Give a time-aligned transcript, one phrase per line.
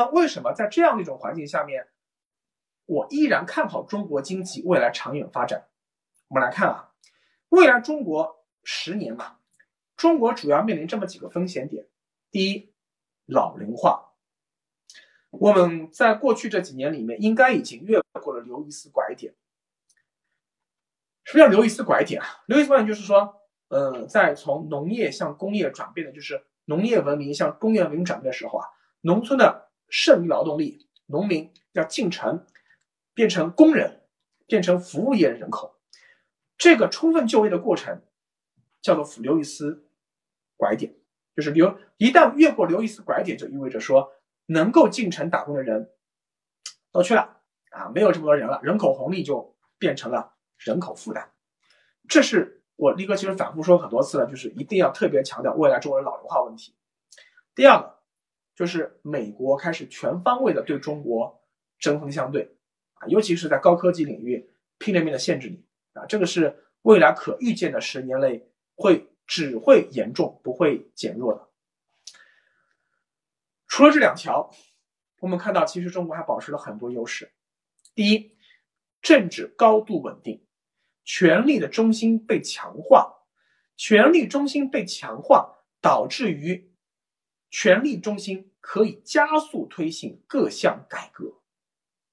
[0.00, 1.86] 那为什么在这样的一种环境下面，
[2.86, 5.66] 我依然看好中国经济未来长远发展？
[6.28, 6.92] 我们来看啊，
[7.50, 9.36] 未来中国十年嘛，
[9.98, 11.86] 中国主要面临这么几个风险点。
[12.30, 12.72] 第一，
[13.26, 14.14] 老龄化。
[15.28, 19.34] 我们在过去这几年里面，应该已经越过了刘易斯拐点。
[21.24, 22.42] 什么叫刘易斯拐点啊？
[22.46, 23.36] 刘易斯拐点就是说，
[23.68, 28.66] 呃，在从农业向工业转变的，就是农业文明向工业文明转变的时候啊，
[29.02, 32.46] 农村的剩余劳动力，农民要进城，
[33.12, 34.00] 变成工人，
[34.46, 35.76] 变成服务业人口，
[36.56, 38.02] 这个充分就业的过程
[38.80, 39.86] 叫做刘易斯
[40.56, 40.94] 拐点，
[41.36, 44.12] 就是刘一旦越过刘易斯拐点，就意味着说。
[44.52, 45.92] 能够进城打工的人
[46.90, 51.30] 都去了啊，没有这么多人了，人口红利就变成了人口负担。
[52.08, 56.74] 这是我力哥其实反复说很多次了，就是一定要特别强调未来中国人老龄化问题。
[57.54, 57.99] 第二个
[58.60, 61.42] 就是美国开始全方位的对中国
[61.78, 62.58] 针锋相对
[62.92, 71.48] 啊，尤其是在高科技领域拼了命的限制你啊，这个是未来可预见的十年内会只会严重不会减弱的。
[73.66, 74.50] 除了这两条，
[75.20, 77.32] 我们看到其实中国还保持了很多优势。
[77.94, 78.36] 第一，
[79.00, 80.46] 政治高度稳定，
[81.02, 83.20] 权力的中心被强化，
[83.78, 86.70] 权力中心被强化，导致于
[87.48, 91.40] 权力中心可以加速推行各项改革，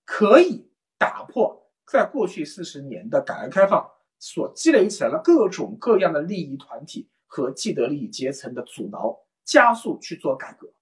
[0.06, 10.73] 可以打破在过去四十年的改革开放所积累起来的各种各样的利益团体和既得利益阶层的阻挠，加速去做改革。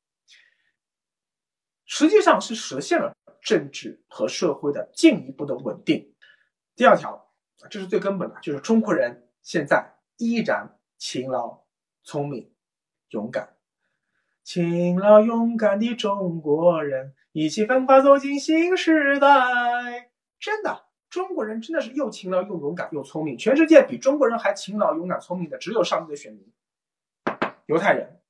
[1.85, 6.15] 实际上是实现了政治和社会的进一步的稳定。
[6.75, 7.31] 第二条，
[7.69, 11.63] 这是最根本的，就是中国人现在依然勤劳、
[12.03, 12.53] 聪明、
[13.09, 13.54] 勇敢。
[14.45, 19.27] 勤劳勇敢的中国人，一起奋发走进新时代。
[20.39, 23.35] 真的，中国人真的是又勤劳又勇敢又聪明。
[23.39, 26.53] 全世界比中国人还勤劳、勇敢、聪明的，只有上帝的选民——
[27.65, 28.21] 犹太人。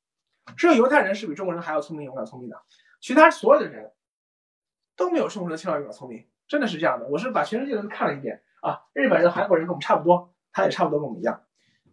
[0.56, 2.62] 只有犹太人是比中国人还要聪明、勇敢、聪明的。
[3.02, 3.92] 其他所有的人
[4.96, 7.06] 都没有中国人勤劳勇敢聪明，真的是这样的。
[7.10, 11.44] 我是把全世界都看了一遍啊，日本人、韩国人跟我们差不多，他也差不多跟我们一样，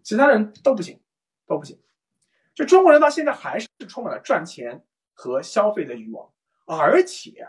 [0.05, 1.01] 其他人都不行，
[1.45, 1.77] 都不行。
[2.55, 6.31] 就中国人到现在还是充满了赚钱和消费的欲望，
[6.67, 7.49] 而且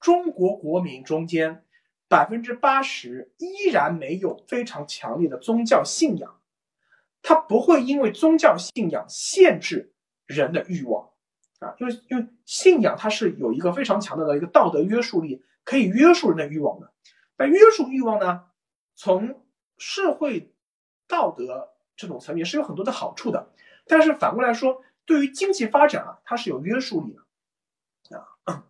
[0.00, 1.64] 中国国民中间
[2.08, 6.40] 百分之八十依然没有非常强烈的宗教信仰，
[7.22, 9.92] 他不会因为宗教信仰限制
[10.26, 11.10] 人的欲望。
[11.60, 16.92] 啊，因为因为信仰它是有一个非常强大的一个道德约束力，可以约束人的欲望的。
[17.36, 18.46] 但约束欲望呢，
[18.96, 19.46] 从
[19.78, 20.52] 社会
[21.06, 23.52] 道德这种层面是有很多的好处的。
[23.86, 27.16] 但是反过来说，对于经济发展啊，它是有约束力
[28.08, 28.64] 的啊。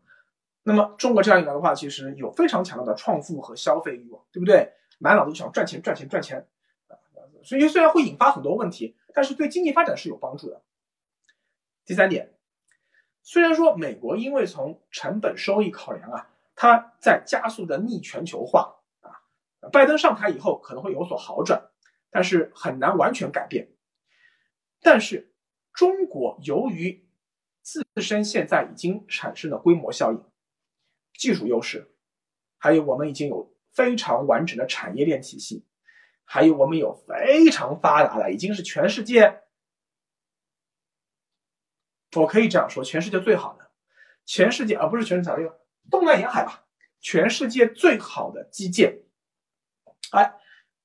[0.63, 4.73] 那么中国这样一来的话，其实有非常强大的创富和消费欲望，对不对？
[4.99, 6.47] 满脑子就想赚钱赚钱赚钱
[6.89, 6.95] 啊。
[7.43, 10.63] 所以虽然会引发很多问题，但是对经济发展是有帮助的。
[11.85, 12.35] 第三点。
[13.25, 19.23] 虽然说美国因为从成本收益考量啊，它在加速的逆全球化啊，
[19.73, 21.71] 拜登上台以后可能会有所好转，
[22.11, 23.69] 但是很难完全改变。
[24.83, 25.33] 但是
[25.73, 27.09] 中国由于
[27.63, 30.23] 自身现在已经产生了规模效应、
[31.15, 31.95] 技术优势，
[32.59, 35.65] 还有我们已经有非常完整的产业链体系，
[36.25, 39.43] 还有我们有非常发达的，已经是全世界。
[42.17, 43.71] 我可以这样说，全世界最好的，
[44.27, 46.67] 全世界而不是全世界这个东南沿海吧，
[47.01, 49.01] 全世界最好的基建，
[50.11, 50.35] 哎，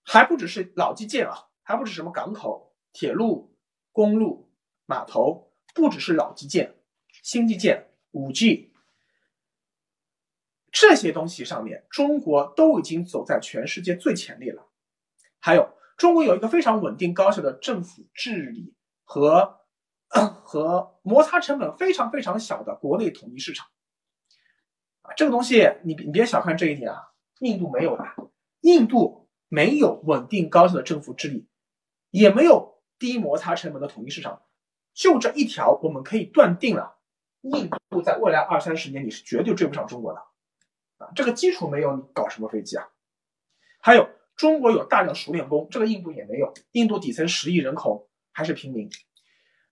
[0.04, 3.57] 还不只是老基建啊，还不止什么港口、铁路、
[3.98, 4.48] 公路、
[4.86, 6.76] 码头，不只是老基建，
[7.24, 8.72] 新基建、五 G
[10.72, 14.70] 这些东西上面，中国都已经走在全世界最前列了。
[15.40, 19.58] 还有，中国有一个非常稳定高效的政府治理和。
[20.48, 23.68] 和摩擦成本非常非常小的国内统一市场，
[25.02, 27.10] 啊，这个东西你你别小看这一点啊，
[27.42, 28.06] 印度没有的，
[28.62, 31.50] 印度没有稳定高效的政府治理，
[32.10, 34.42] 也没有低摩擦成本的统一市场，
[34.94, 36.98] 就这一条，我们可以断定了，
[37.42, 40.20] 印度在未来二三十年你是绝对追不上中国的，
[40.98, 42.88] 啊，这个基础没有，你搞什么飞机啊？
[43.80, 48.90] 还有中国有大量熟练工，这个印度也没有，印度底层十亿人口还是平民。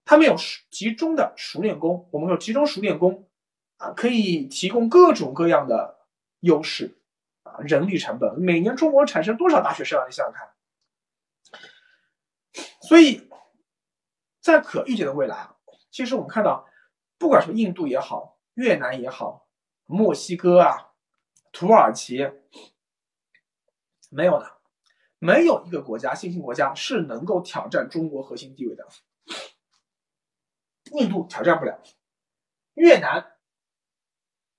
[0.06, 0.36] 他们有
[0.70, 3.28] 集中的熟练工，我们有集中熟练工，
[3.78, 6.08] 啊，可以提供各种各样的
[6.42, 7.00] 优势，
[7.42, 10.06] 啊，人力成本，每年中国产生多少大学生啊？
[10.08, 10.55] 你想想看。
[12.88, 13.28] 所以，
[14.42, 15.56] 在可预见的未来啊，
[15.90, 16.68] 其实我们看到，
[17.18, 19.48] 不管是印度也好，越南也好，
[19.86, 20.94] 墨西哥啊、
[21.52, 22.32] 土耳其，
[24.12, 24.58] 没有的，
[25.18, 28.88] 没有一个国家新兴国家是能够挑战中国核心地位的。
[30.92, 31.82] 印度挑战不了，
[32.76, 33.36] 越南，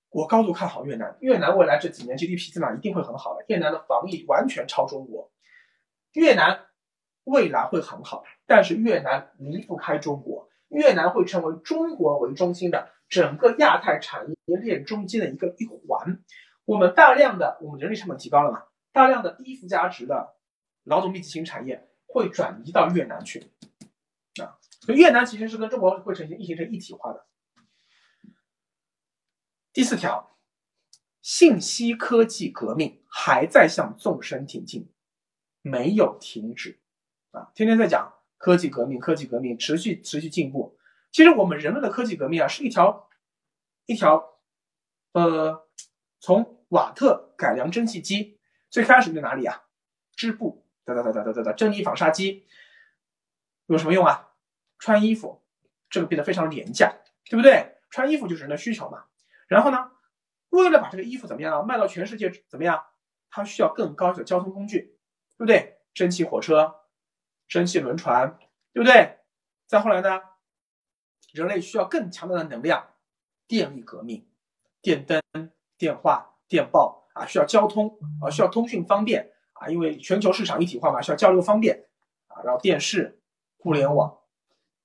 [0.09, 1.17] 我高度看好越南。
[1.21, 5.31] 越南未来这几年 GDP 增长一定会很好的，越南的防疫完全超中国，
[6.11, 6.66] 越南
[7.27, 10.49] 未来会很好，但是越南离不开中国。
[10.69, 16.23] 越南会成为中国为中心的整个亚太产业链中间的一个一环。
[16.65, 20.35] 我们大量的我们人力成本提高了嘛，大量的低附加值的
[20.83, 23.51] 劳动密集型产业会转移到越南去
[24.41, 24.59] 啊。
[24.81, 27.25] 所以越南其实是跟中国会成形成一体化的。
[29.73, 30.37] 第四条，
[31.21, 34.89] 信息科技革命还在向纵深挺进，
[35.61, 36.79] 没有停止
[37.53, 38.13] 天天在讲。
[38.39, 40.77] 科技革命，科技革命持续持续进步。
[41.11, 43.09] 其实我们人类的科技革命啊，是一条
[43.87, 44.37] 一条，
[45.13, 45.67] 呃，
[46.19, 48.39] 从瓦特改良蒸汽机，
[48.69, 49.63] 最开始在哪里啊？
[50.15, 52.45] 织布，哒哒哒哒哒哒哒，蒸汽纺纱机
[53.65, 54.29] 有什么用啊？
[54.77, 55.41] 穿衣服，
[55.89, 56.93] 这个变得非常廉价，
[57.25, 57.77] 对不对？
[57.89, 59.05] 穿衣服就是人的需求嘛。
[59.47, 59.93] 然后呢，
[60.49, 62.85] 为了把这个衣服怎么样啊卖到全世界怎么样？
[63.31, 64.95] 它需要更高的交通工具，
[65.37, 65.79] 对不对？
[65.95, 66.75] 蒸汽火车。
[67.47, 68.37] 蒸汽轮船，
[68.73, 69.17] 对不对？
[69.65, 70.21] 再后来呢？
[71.33, 72.87] 人类需要更强大的能量，
[73.47, 74.27] 电力革命，
[74.81, 75.21] 电灯、
[75.77, 81.85] 电话、电报啊，需要交通啊，需要通讯方便啊，因为全球市场一体化嘛，需要交流方便
[82.27, 82.41] 啊。
[82.43, 83.21] 然后电视、
[83.57, 84.17] 互联网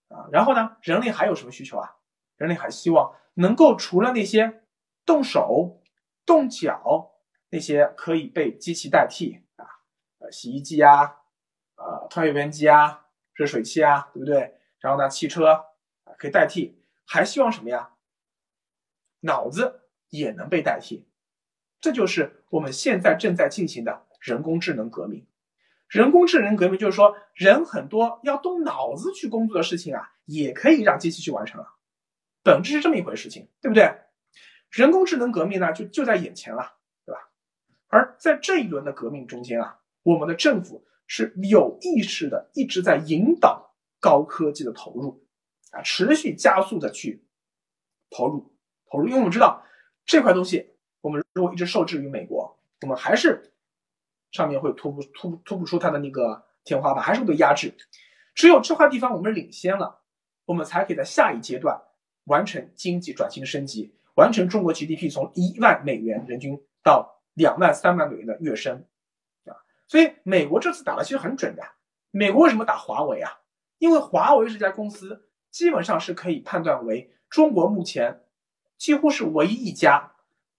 [0.08, 0.76] 啊，然后呢？
[0.82, 1.96] 人类还有什么需求啊？
[2.36, 4.62] 人类还希望能够除了那些
[5.06, 5.80] 动手、
[6.26, 7.12] 动脚
[7.50, 9.64] 那些可以被机器代替啊，
[10.18, 11.21] 呃，洗衣机啊。
[11.84, 14.54] 呃，湍油烟机啊，热水器啊，对不对？
[14.78, 15.64] 然后呢，汽车
[16.18, 17.90] 可以代替，还希望什么呀？
[19.20, 21.06] 脑子也能被代替，
[21.80, 25.26] 这就是我们现在正在进行的人工智能革命。
[25.88, 31.68] 人工智能革命就是说，人很多要动脑子去工作的事情啊，也可以让机器去完成了，
[32.42, 33.94] 本质是这么一回事情，对不对？
[34.70, 37.30] 人工智能革命呢，就就在眼前了，对吧？
[37.88, 40.86] 而在这一轮的革命中间啊，我们的政府。
[41.06, 45.24] 是有意识的一直在引导高科技的投入，
[45.70, 47.24] 啊，持续加速的去
[48.10, 48.54] 投入
[48.90, 49.64] 投入，因为我们知道
[50.04, 53.52] 这块东西，我们如果一直受制于美国，我们还是
[54.30, 57.74] 上面会突不突突不出它的那个天花板，还是会被压制。
[58.34, 60.02] 只有这块地方我们领先了，
[60.46, 61.80] 我们才可以在下一阶段
[62.24, 68.86] 完成经济转型升级，完成中国 GDP 从一万美元人均到两万三万美元的跃升。
[69.88, 71.62] 所以美国这次打的其实很准的。
[72.10, 73.30] 美国为什么打华为啊？
[73.78, 78.22] 因为华为这家公司基本上是可以判断为中国目前
[78.78, 80.12] 几乎是唯一一家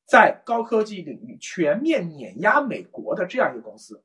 [0.05, 4.03] 在高科技领域全面碾压美国的这样一个公司。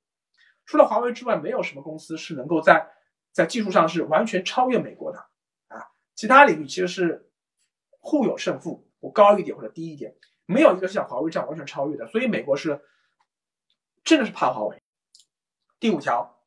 [0.65, 2.91] 除了华为之外，没有什么公司是能够在
[3.33, 5.19] 在技术上是完全超越美国的
[5.69, 5.89] 啊。
[6.15, 7.31] 其他领域其实是
[7.99, 10.15] 互有胜负，我高一点或者低一点，
[10.47, 12.07] 没有一个像华为这样完全超越的。
[12.07, 12.81] 所以美国是
[14.05, 14.78] 真的是怕华为。
[15.81, 16.41] 第五条，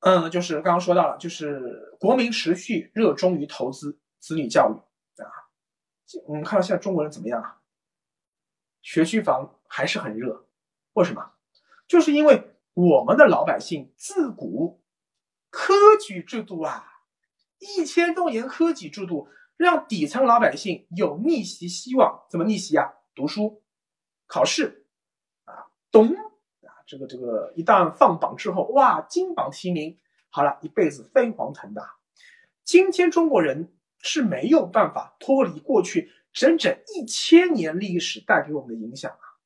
[0.00, 5.26] 嗯，就是刚刚说到了，就是国民持续热衷于投资子女教育啊。
[6.26, 7.60] 我们看到现在中国人怎么样啊？
[8.82, 10.46] 学区房还是很热，
[10.94, 11.34] 为什么？
[11.86, 14.82] 就是因为我们的老百姓自古
[15.50, 17.02] 科举制度啊，
[17.58, 22.26] 一千多年科举制度，让底层老百姓有逆袭希望。
[22.30, 22.92] 怎么逆袭啊？
[23.14, 23.62] 读书、
[24.26, 24.86] 考试
[25.44, 26.27] 啊，懂。
[26.88, 29.98] 这个这个一旦放榜之后，哇，金榜题名，
[30.30, 31.96] 好了一辈子飞黄腾达。
[32.64, 39.36] 今天中国人是没有办法脱离过去整整一千年历史带给我们的影响啊，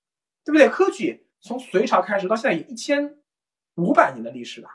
[0.44, 0.68] 对不对？
[0.68, 3.16] 科举从隋朝开始到现在有一千
[3.74, 4.68] 五百年的历史了。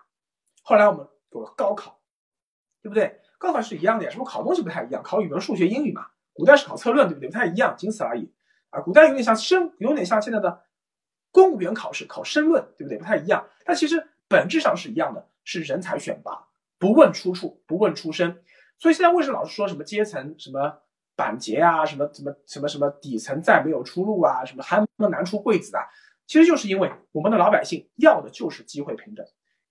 [0.62, 2.02] 后来我们有了高考，
[2.82, 3.22] 对不对？
[3.38, 6.08] 高考是一样的呀，什么考东西不太一样，考语文、数学、英语嘛。
[6.34, 7.30] 古代是考策论，对不对？
[7.30, 8.30] 不太一样，仅此而已
[8.72, 8.82] 啊。
[8.82, 10.64] 古代有点像生，有点像现在的。
[11.38, 12.98] 公务员考试考申论，对不对？
[12.98, 16.48] 不太一样，但其实本质上是一样的，是人才选拔，
[16.80, 18.42] 不问出处，不问出身。
[18.80, 20.80] 所以现在为什么老是说什么阶层什么
[21.16, 25.84] 板结啊，什么什么什么什么底层再没有出路啊，什么寒门难出贵子啊？
[26.26, 29.24] 其实就是因为我们的老百姓要的就是机会平等，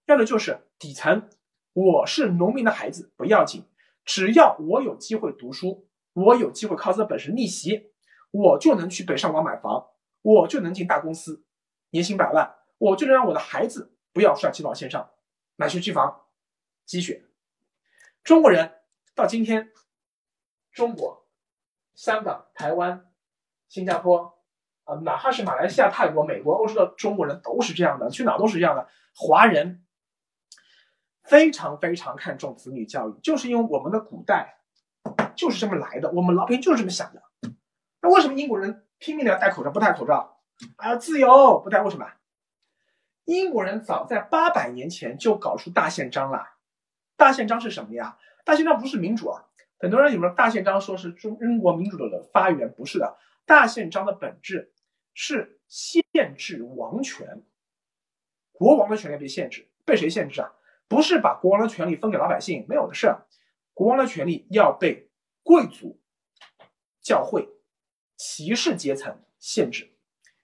[0.06, 1.28] 要的就是底层。
[1.72, 3.64] 我是农民的孩子不要紧，
[4.04, 7.90] 只要我有机会读书，我有机会靠自己本事逆袭，
[8.30, 9.88] 我就能去北上广买房，
[10.22, 11.42] 我就能进大公司。
[11.90, 15.10] 年薪百万，我就能让我的孩子不要帅气跑线上
[15.56, 16.26] 买学区房
[16.84, 17.24] 积雪。
[18.22, 18.74] 中国人
[19.14, 19.72] 到今天，
[20.72, 21.26] 中国、
[21.94, 23.06] 香港、台湾
[23.68, 24.38] 新加坡，
[24.84, 28.88] 啊，哪怕是马来西亚、泰国、美国、欧洲的中国人都是这样的，去哪都是这样的。
[29.14, 29.84] 华人
[31.22, 34.58] 非常非常看重子女教育，就是因为我们的古代
[35.34, 37.22] 就是这么来的，我们老百姓就是这么想的。
[38.02, 40.35] 那为什么英国人拼命的要戴口罩，不戴口罩？
[40.76, 42.10] 啊，自由不带，为什么？
[43.24, 46.56] 英国人早在八百年前就搞出大宪章了。
[47.16, 48.18] 大宪章是什么呀？
[48.44, 49.46] 大宪章不是民主啊。
[49.78, 53.18] 很多人以为大宪章说是中英国民主的发源，不是的。
[53.44, 54.72] 大宪章的本质
[55.12, 56.04] 是限
[56.36, 57.42] 制王权，
[58.52, 60.52] 国王的权利被限制，被谁限制啊？
[60.88, 63.14] 不是把国王的权利分给老百姓，没有的事。
[63.74, 65.10] 国王的权利要被
[65.42, 66.00] 贵族、
[67.02, 67.48] 教会、
[68.16, 69.95] 骑士阶层限制。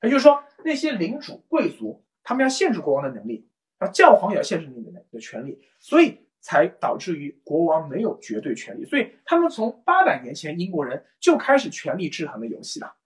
[0.03, 8.85] 也就是说，那些领主、贵族，他们要限制国王的能力，啊，教皇也要限制你的的权利，所以才导致于国王没有绝对权利。
[8.85, 12.97] 所以他们从八百年前英国人就开始权力制衡的游戏了，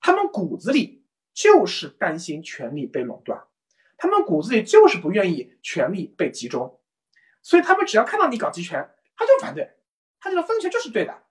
[0.00, 3.44] 他们骨子里就是担心权力被垄断，
[3.98, 6.80] 他们骨子里就是不愿意权力被集中，
[7.42, 9.76] 所以他们只要看到你搞集权，他就反对，
[10.20, 11.22] 他觉得分权就是对的，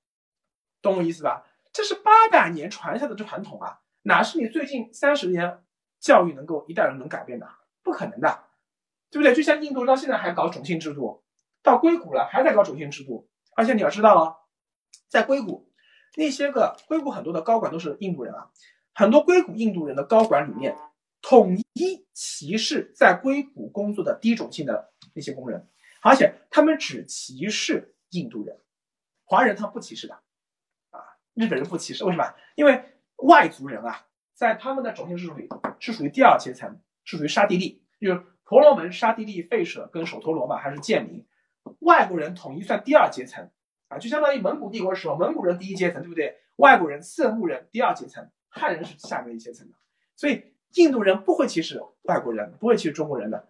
[0.83, 1.47] 懂我意思吧？
[1.73, 3.79] 这是八百年传下的这传统啊。
[4.07, 5.63] 哪是你最近三十年
[5.99, 7.49] 教育能够一代人能改变的？
[7.81, 8.43] 不可能的，
[9.09, 9.33] 对不对？
[9.33, 11.23] 就像印度到现在还搞种姓制度，
[11.63, 14.35] 到硅谷了还在搞种姓制度，而且你要知道啊，
[15.07, 15.71] 在硅谷
[16.15, 18.51] 那些个硅谷很多的高管都是印度人啊，
[18.93, 20.77] 很多硅谷印度人的高管里面
[21.23, 25.67] 统一歧视在硅谷工作的低种姓的那些工人，
[26.03, 28.61] 而且他们只歧视印度人，
[29.23, 30.13] 华人他不歧视的
[30.91, 31.01] 啊，
[31.33, 32.35] 日本人不歧视，为什么？
[32.53, 32.91] 因为。
[33.17, 35.47] 外族人啊，在他们的种姓制度里
[35.79, 41.25] 是属于第二阶层，是属于沙地利，就是婆罗门、沙地利、吠舍跟首陀罗嘛，还是贱民。
[41.79, 43.49] 外国人统一算第二阶层
[43.87, 46.37] 啊，就相当于蒙古帝国时候，蒙古人第一阶层，对不对？
[46.57, 49.73] 外国人、色目人第二阶层，汉人是下面一阶层的。
[50.15, 53.47] 所以印度人不会歧视外国人，不会歧视中国人的，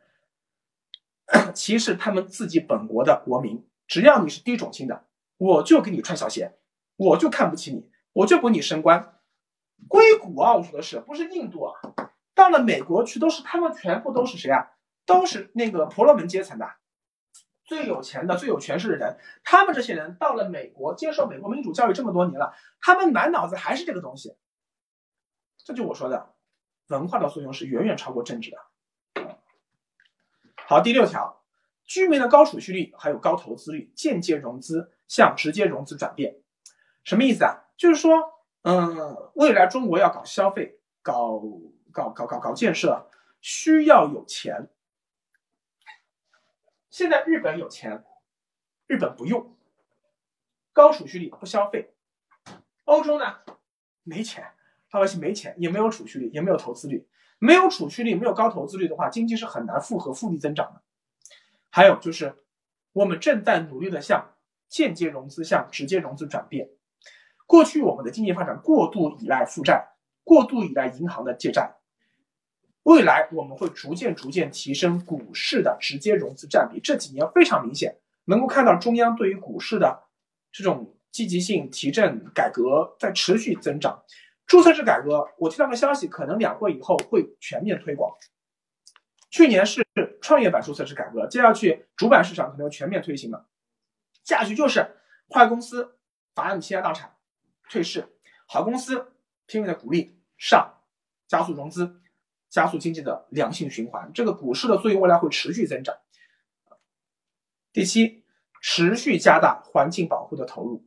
[1.53, 3.65] 歧视他们自己本国的国民。
[3.87, 5.05] 只要你是低种姓的，
[5.37, 6.53] 我就给你穿小鞋，
[6.95, 9.14] 我就看不起你，我就不给你升官。
[9.87, 11.73] 硅谷啊，我说的是不是印度啊？
[12.33, 14.71] 到了美国去，都是他们全部都是谁啊？
[15.05, 16.67] 都是那个婆罗门阶层的，
[17.63, 19.17] 最有钱的、最有权势的人。
[19.43, 24.35] 他们这些人到了美国，接受美国民主教育这么多年了，他们满脑子还是这个东西。
[25.63, 26.33] 这就我说的，
[26.87, 28.57] 文化的作用是远远超过政治的。
[30.65, 31.43] 好，第六条，
[31.85, 36.35] 居民的高储蓄率还有高投资率，间接融资向直接融资转变，
[37.03, 37.63] 什么意思啊？
[37.77, 38.34] 就是说。
[38.67, 41.39] 嗯，未来中国要搞消费、搞
[41.91, 43.07] 搞搞搞搞建设，
[43.39, 44.69] 需要有钱。
[46.89, 48.03] 现在日本有钱，
[48.87, 49.55] 日本不用，
[50.73, 51.93] 高储蓄率不消费。
[52.85, 53.41] 欧洲呢，
[54.01, 54.51] 没钱，
[54.89, 57.07] 老百姓没钱，也没有储蓄率，也没有投资率。
[57.37, 60.81] 没有储蓄率，没有高投资率的话，经济是很难复合复利增长的。
[61.69, 62.43] 还有就是，
[62.93, 64.35] 我们正在努力的向
[64.67, 66.71] 间接融资向直接融资转变。
[67.45, 69.89] 过去我们的经济发展过度依赖负债，
[70.23, 71.75] 过度依赖银行的借债。
[72.83, 76.79] 未来我们会逐渐逐渐提升股市的直接融资占比。
[76.79, 80.03] 这几年非常明显，能够看到中央对于股市的
[80.51, 84.03] 这种积极性提振改革在持续增长。
[84.45, 88.13] 注册制改革，我听到个消息，可能两会以后会全面推广。
[89.31, 89.83] 去年是
[90.21, 93.47] 创业板注册制改革，接下去主板市场可能要全面推行了。
[94.23, 94.95] 下去就是
[95.33, 95.97] 坏公司
[96.35, 97.14] 罚你倾家荡产。
[97.69, 98.07] 退市，
[98.47, 99.13] 好公司
[99.45, 100.81] 拼命的鼓励上，
[101.27, 101.99] 加速融资，
[102.49, 104.11] 加速经济的良性循环。
[104.13, 105.95] 这个股市的作用未来会持续增长。
[107.73, 108.23] 第七，
[108.61, 110.85] 持续加大环境保护的投入，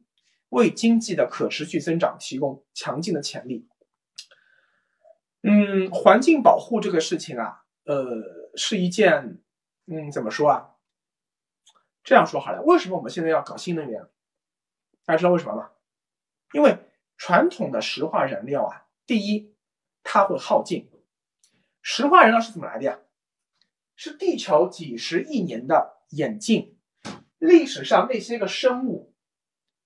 [0.48, 3.68] 为经济的可持续增长提供强劲的潜力。
[5.42, 8.04] 嗯，环境保护这个事情啊，呃，
[8.56, 9.40] 是一件，
[9.86, 10.74] 嗯，怎么说啊？
[12.02, 14.02] 这样说好了，为什么我们现在要搞新能源？
[15.04, 15.70] 大家知道为什么吗？
[16.52, 16.78] 因为
[17.16, 19.54] 传统的石化燃料啊，第一，
[20.02, 20.90] 它会耗尽。
[21.82, 22.98] 石化燃料是怎么来的呀？
[23.96, 26.78] 是地球几十亿年的演进，
[27.38, 29.14] 历史上那些个生物，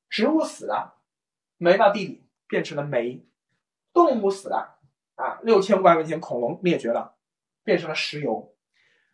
[0.08, 1.00] 植物死了，
[1.56, 3.24] 埋到地里变成了煤；
[3.92, 4.78] 动物死了，
[5.14, 7.16] 啊，六千万年前恐龙灭绝了，
[7.64, 8.54] 变成了石油。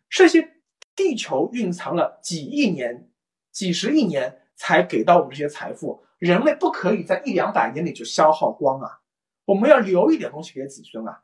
[0.09, 0.61] 这些
[0.95, 3.09] 地球蕴藏了几亿年、
[3.51, 6.05] 几十亿年才给到我们这些财富。
[6.19, 8.99] 人类不可以在一两百年里就消耗光啊！
[9.45, 11.23] 我们要留一点东西给子孙啊！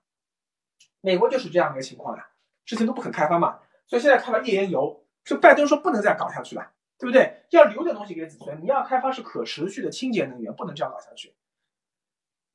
[1.01, 2.27] 美国就是这样一个情况呀，
[2.65, 7.45] 之前都不肯开发嘛，所以现在开发页岩油，是拜登说不能再搞下去了，对不对？
[7.51, 11.35] 要留点东西给子孙，你要开发是可持续的清洁能源，不能这样搞下去。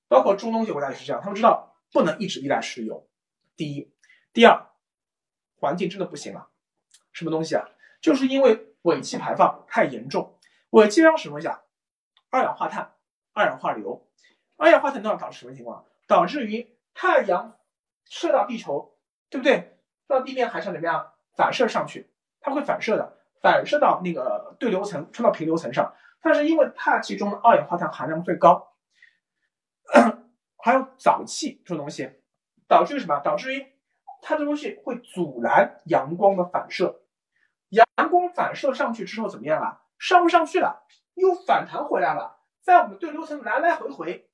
[0.09, 3.07] 包括中东一些国家也是这样，他们知道不能一直依赖石油。
[3.55, 3.93] 第一，
[4.33, 4.67] 第二，
[5.57, 6.49] 环境真的不行了。
[7.13, 7.69] 什么东西啊？
[8.01, 10.39] 就是因为尾气排放太严重。
[10.71, 11.61] 尾气排放什么东西啊？
[12.31, 12.93] 二氧化碳、
[13.33, 14.07] 二氧化硫。
[14.57, 15.85] 二氧化碳导致什么情况？
[16.07, 17.57] 导致于太阳
[18.05, 18.95] 射到地球，
[19.29, 19.79] 对不对？
[20.07, 21.13] 到地面还是怎么样？
[21.37, 22.11] 反射上去，
[22.41, 25.95] 它会反射的，反射到那个对流层，冲到平流层上。
[26.21, 28.75] 但是因为大气中的二氧化碳含量最高，
[30.59, 32.11] 还有沼气这种东西，
[32.69, 33.19] 导致于什么？
[33.21, 33.67] 导致于
[34.21, 37.01] 它这东西会阻拦阳光的反射。
[37.71, 39.81] 阳光反射上去之后怎么样啊？
[39.99, 40.83] 上不上去了，
[41.21, 44.31] 又反弹回来了，在我们对流层来来回回，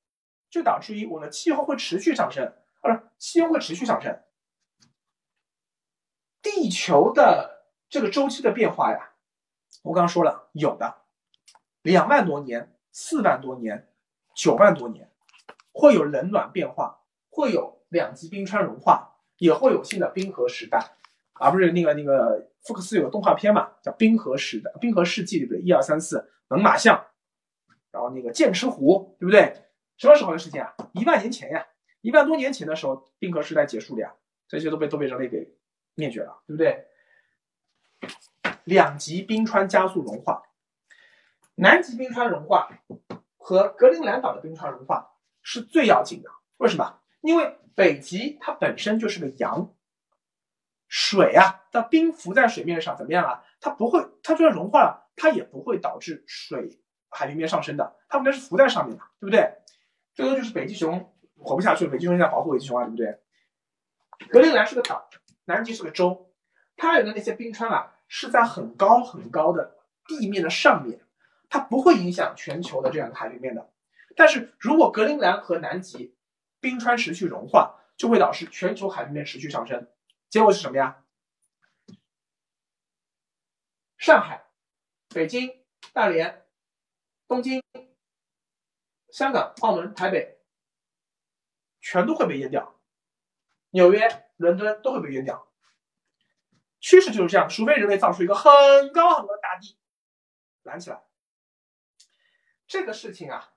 [0.49, 4.19] 就导致于我的气候会持续上升，不是气温会持续上升。
[6.41, 9.11] 地球的这个周期的变化呀，
[9.83, 10.95] 我刚刚说了，有的
[11.81, 13.89] 两万多年、四万多年、
[14.33, 15.11] 九万多年，
[15.73, 20.79] 会有冷暖变化，会有两极冰川融化，也会有新的冰河时代，
[21.33, 25.61] 而不是那个那个福克斯有个动画片嘛，叫《冰河时代》《冰河世纪》，对不对？
[25.61, 27.05] 一二三四，猛犸象，
[27.91, 29.65] 然后那个剑齿虎，对不对？
[29.97, 30.73] 什么时候的事情啊？
[30.93, 31.65] 一万年前呀，
[32.01, 34.13] 一万多年前的时候，冰河时代结束了呀，
[34.47, 35.55] 这些都被都被人类给。
[35.99, 36.85] 灭绝了，对不对？
[38.65, 40.43] 两极冰川加速融化，
[41.55, 42.69] 南极冰川融化
[43.35, 46.29] 和格陵兰岛的冰川融化是最要紧的。
[46.57, 46.99] 为什么？
[47.21, 49.73] 因为北极它本身就是个洋，
[50.87, 53.43] 水啊，它冰浮在水面上怎么样啊？
[53.59, 59.51] 它不会，它就算融化了，它也不会导致水海平面上升的，它不是浮在上面的，对不对？
[60.13, 63.19] 最多就是北极熊活不下去了，北极熊现在保护北极熊啊，对不对？
[64.29, 65.09] 格陵兰是个岛。
[65.49, 66.33] 南极是个洲，
[66.75, 70.99] 它有的那些冰川啊，是在很高很高的地面的上面，
[71.47, 73.71] 它不会影响全球的这样的海平面的。
[74.13, 76.17] 但是如果格陵兰和南极
[76.59, 79.87] 冰川持续融化，就会导致全球海平面持续上升。
[80.29, 80.97] 结果是什么呀？
[83.97, 84.46] 上海、
[85.09, 86.45] 北京、大连、
[87.27, 87.61] 东京、
[89.11, 90.39] 香港、澳门、台北，
[91.81, 92.79] 全都会被淹掉。
[93.71, 94.23] 纽约。
[94.37, 95.51] 伦敦都会被淹掉，
[96.79, 98.51] 趋势就是这样，除非人类造出一个很
[98.93, 99.79] 高很高的大地
[100.61, 101.01] 拦起来。
[102.67, 103.53] 这个事情啊，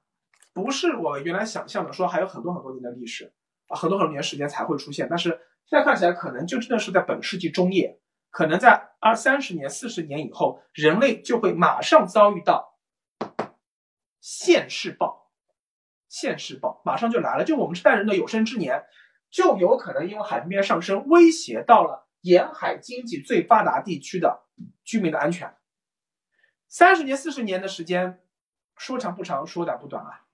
[0.55, 3.35] 不是我原来想象的，说还有很多很多年的历史
[3.67, 5.07] 啊，很多很多年时间才会出现。
[5.11, 5.29] 但是
[5.67, 8.00] 现在看起来，可能就真的是在本世纪中叶，
[8.31, 12.79] 可能在二三十年、四十年以后，人类就会马上遭遇到
[14.21, 15.31] 现世报，
[16.09, 18.85] 现世报马上就来了，就我们这代人的有生之年。
[19.33, 24.43] 就有可能因为海平面上升，威胁到了沿海经济最发达地区的
[24.83, 25.55] 居民的安全。
[26.67, 28.21] 三十年、四十年的时间，
[28.77, 30.27] 说长不长，说短不短啊！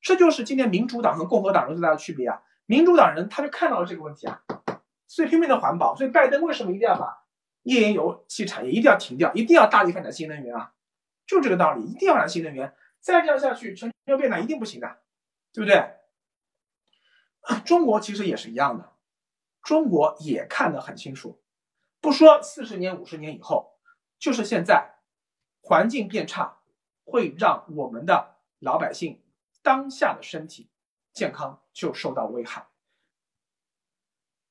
[0.00, 2.42] 这就是今天民主党和共和党人最大的区别啊！
[2.66, 4.42] 民主党人他就看到了这个问题啊，
[5.06, 5.94] 所以拼命的环保。
[5.94, 7.21] 所以拜登为什么一定要把
[7.62, 10.74] 页岩油气产业一定要停掉，一定要大力发展新能源啊？
[11.26, 12.74] 就这个道理，一定要发展新能源。
[13.00, 15.00] 再这样下去，全球变暖一定不行的，
[15.52, 15.96] 对不对？
[17.64, 18.92] 中国其实也是一样的，
[19.62, 21.42] 中国也看得很清楚，
[22.00, 23.78] 不说四十年、五十年以后，
[24.18, 24.94] 就是现在，
[25.60, 26.58] 环境变差，
[27.04, 29.20] 会让我们的老百姓
[29.62, 30.70] 当下的身体
[31.12, 32.68] 健康就受到危害。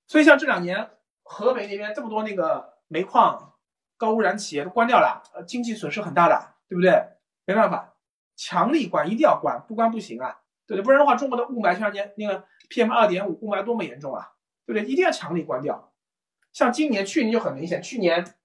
[0.07, 0.91] 所以像这两年
[1.23, 3.53] 河北那边这么多那个煤矿、
[3.95, 6.91] 高污染企业都关掉了，经济损失很大的，对不对？
[7.45, 7.93] 没办法，
[8.35, 10.41] 强力关，一定要关，不关不行啊。
[10.67, 10.83] 对，不对？
[10.83, 14.33] 不然的话，中国的雾霾像年那个 PM 二点五雾霾多么严重啊，
[14.65, 14.85] 对不对？
[14.85, 15.93] 一定要强力关掉。
[16.51, 18.35] 像今年、去年就很明显，去年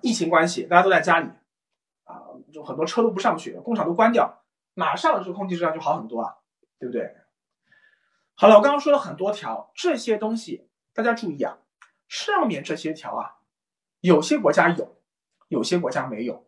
[0.00, 1.28] 疫情关系，大家都在家里
[2.02, 4.42] 啊，就很多车都不上去，工厂都关掉，
[4.74, 6.34] 马上这个空气质量就好很多啊，
[6.80, 7.14] 对不对？
[8.34, 11.58] 好了，我刚刚说了很多条，这些东西大家注意啊，
[12.08, 13.36] 上面这些条啊，
[14.00, 15.00] 有些国家有，
[15.48, 16.46] 有些国家没有。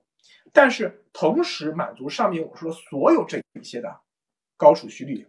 [0.52, 4.00] 但是同时满足上面我说所有这一些的
[4.56, 5.28] 高储蓄率，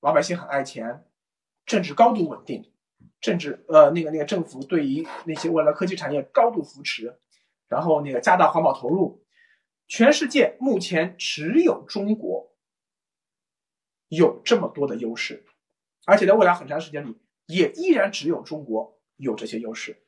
[0.00, 1.04] 老百姓很爱钱，
[1.64, 2.70] 政治高度稳定，
[3.20, 7.18] 政治呃那个那个政府对于那些未来科技产业高度扶持，
[7.68, 9.24] 然后那个加大环保投入，
[9.88, 12.52] 全世界目前只有中国
[14.08, 15.44] 有这么多的优势，
[16.04, 20.02] 而且在未来很长时间里也依然只有中国有这些优势。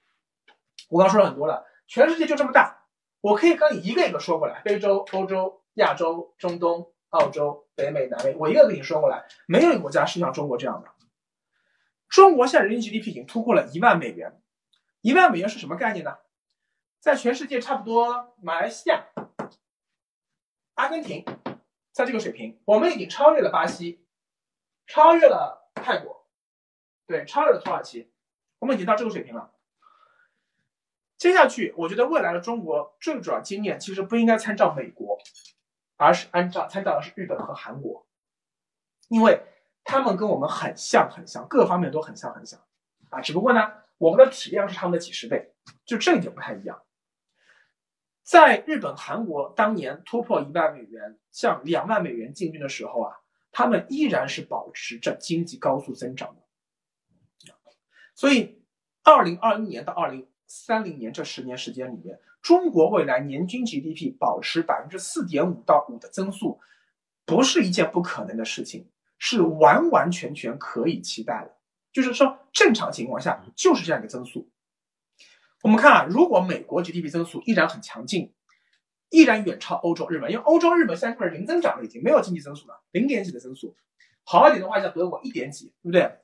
[0.88, 2.86] 我刚说了很多了，全世界就这么大。
[3.20, 10.90] 我可以跟你一个一个说过来，非洲、欧洲、亚洲、中东、澳洲、北美、南美，我一个跟你说过来，没有一个国家是像中国这样的。
[12.08, 14.40] 中国现在人均 GDP 已经突破了一万美元，
[15.00, 16.18] 一万美元是什么概念呢？
[17.00, 19.06] 在全世界差不多，马来西亚、
[20.74, 21.24] 阿根廷、
[21.92, 24.06] 在这个水平，我们已经超越了巴西，
[24.86, 26.28] 超越了泰国，
[27.06, 28.12] 对，超越了土耳其，
[28.58, 29.52] 我们已经到这个水平了。
[31.18, 35.18] 接下去，我觉得未来的中国最主要经验其实不应该参照美国，
[35.96, 38.06] 而是按照参照的是日本和韩国，
[39.08, 39.40] 因为
[39.82, 42.60] 他们跟我们很像很像，各方面都很像很像
[43.08, 43.20] 啊。
[43.22, 45.54] 只不过呢，我们的体量是他们的几十倍，
[45.86, 46.82] 就这一点不太一样。
[48.22, 53.16] 在日本、韩国当年突破一万美元，向两万美元进军的时候啊，
[53.52, 56.42] 他们依然是保持着经济高速增长的。
[58.16, 58.60] 所以，
[59.04, 60.26] 二零二一年到二零。
[60.48, 66.60] 三零年这十年时间里面，中国未来年均 GDP 保持百分之四点五到五的增速，
[67.24, 71.56] 不是一件不可能的事情，是完完全全可以期待的。
[71.92, 74.48] 就是说，正常情况下就是这样一个增速。
[75.64, 78.32] 我们看啊，如果美国 GDP 增速依然很强劲，
[79.10, 83.76] 依然远超欧洲、日本，因为欧洲、日本现在是零增长了，已经没有经济增速了，零点几的增速。
[84.22, 86.20] 好一点的话，像德国一点几，对不对？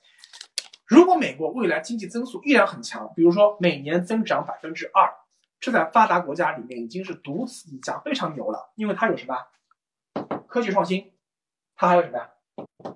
[0.92, 5.10] 如果美国未来经济增速依然很强，比如说每年增长百分之二，
[5.58, 8.70] 这在发达国家里面已经是独此一家，非常牛了。
[8.74, 9.34] 因为它有什么？
[10.46, 11.14] 科技创新，
[11.74, 12.30] 它还有什么呀？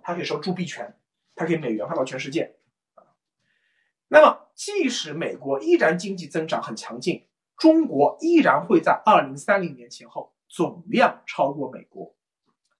[0.02, 0.94] 它可以收铸币权，
[1.34, 2.56] 它可以美元化到全世界。
[4.08, 12.14] 那么，即使美国依然经济增长很强劲，中国依然会在二零三零年前后总量超过美国。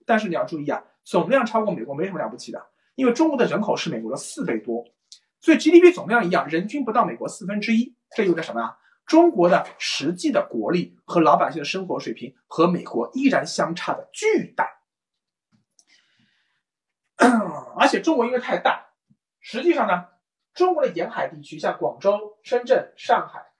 [0.05, 4.85] 但是你要注意啊，总量超过美国没什么了不起的，因为中国的人口是美国的四倍多。
[5.47, 8.79] 所以 GDP 总量一样，人均不到美国四分之一，这意味着什么啊？
[9.07, 14.69] 中国的实际的国力和老百姓的生活水平和美国依然相差的巨大，
[17.79, 18.89] 而且中国因为太大，
[19.39, 20.07] 实际上呢，
[20.53, 23.53] 中国的沿海地区像广州、深圳、上海，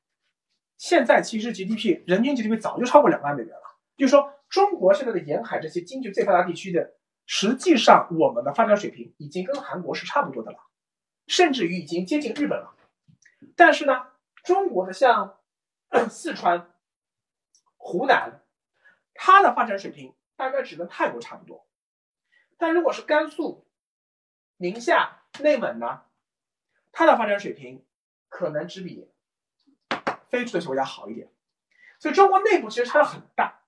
[0.77, 3.63] 现在其实 GDP 人均 GDP 早就超过两万美元了。
[3.97, 6.95] 就是说，中国现在的沿海这些经济最发达地区的，
[7.27, 10.59] 实际上我们的发展水平已经跟韩国是差不多的了。
[11.27, 12.75] 甚至于已经接近日本了，
[13.57, 14.07] 但是呢，
[14.45, 15.39] 中国的像
[16.09, 16.73] 四川、
[17.77, 18.43] 湖南，
[19.15, 21.67] 它的发展水平大概只跟泰国差不多。
[22.59, 23.67] 但如果是甘肃、
[24.57, 26.03] 宁夏、内蒙呢，
[26.93, 27.85] 它的发展水平
[28.29, 29.11] 可能只比
[30.29, 31.31] 非洲这些国家好一点。
[31.99, 33.63] 所以中国内部其实差的很大。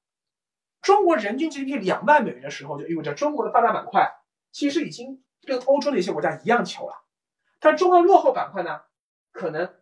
[0.80, 4.20] 中国人均 GDP 两万美元的时候，就意味着中国的发达板块
[4.52, 7.04] 其实已经跟欧洲的一些国家一样穷了。
[7.60, 8.82] 但中国落后板块呢，
[9.32, 9.74] 可能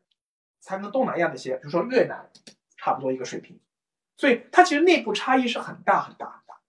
[0.60, 2.30] 才跟东南亚那些，比如说越南，
[2.76, 3.60] 差不多一个水平，
[4.16, 6.60] 所以它其实内部差异是很大很大很大。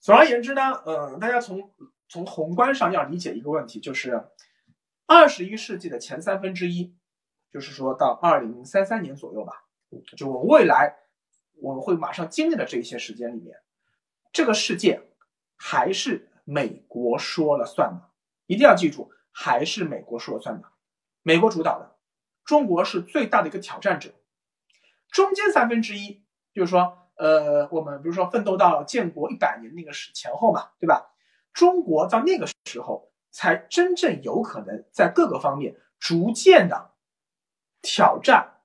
[0.00, 1.72] 总而言之呢，呃，大家从
[2.08, 4.28] 从宏观上要理解一个问题，就是
[5.06, 6.96] 二十一世纪的前三分之一，
[7.52, 9.64] 就是说到二零三三年左右吧，
[10.16, 10.96] 就我未来
[11.60, 13.56] 我们会马上经历的这一些时间里面，
[14.32, 15.02] 这个世界
[15.56, 18.11] 还是美国说了算的。
[18.52, 20.68] 一定要记住，还是美国说了算的，
[21.22, 21.96] 美国主导的，
[22.44, 24.12] 中国是最大的一个挑战者。
[25.08, 31.14] 中间三分之一，就是说，呃，我们比如说奋斗到建国一百年那个时前后嘛，对吧？
[31.54, 36.90] 中国到那个时候才真正有可能在各个方面逐渐的
[37.80, 38.60] 挑战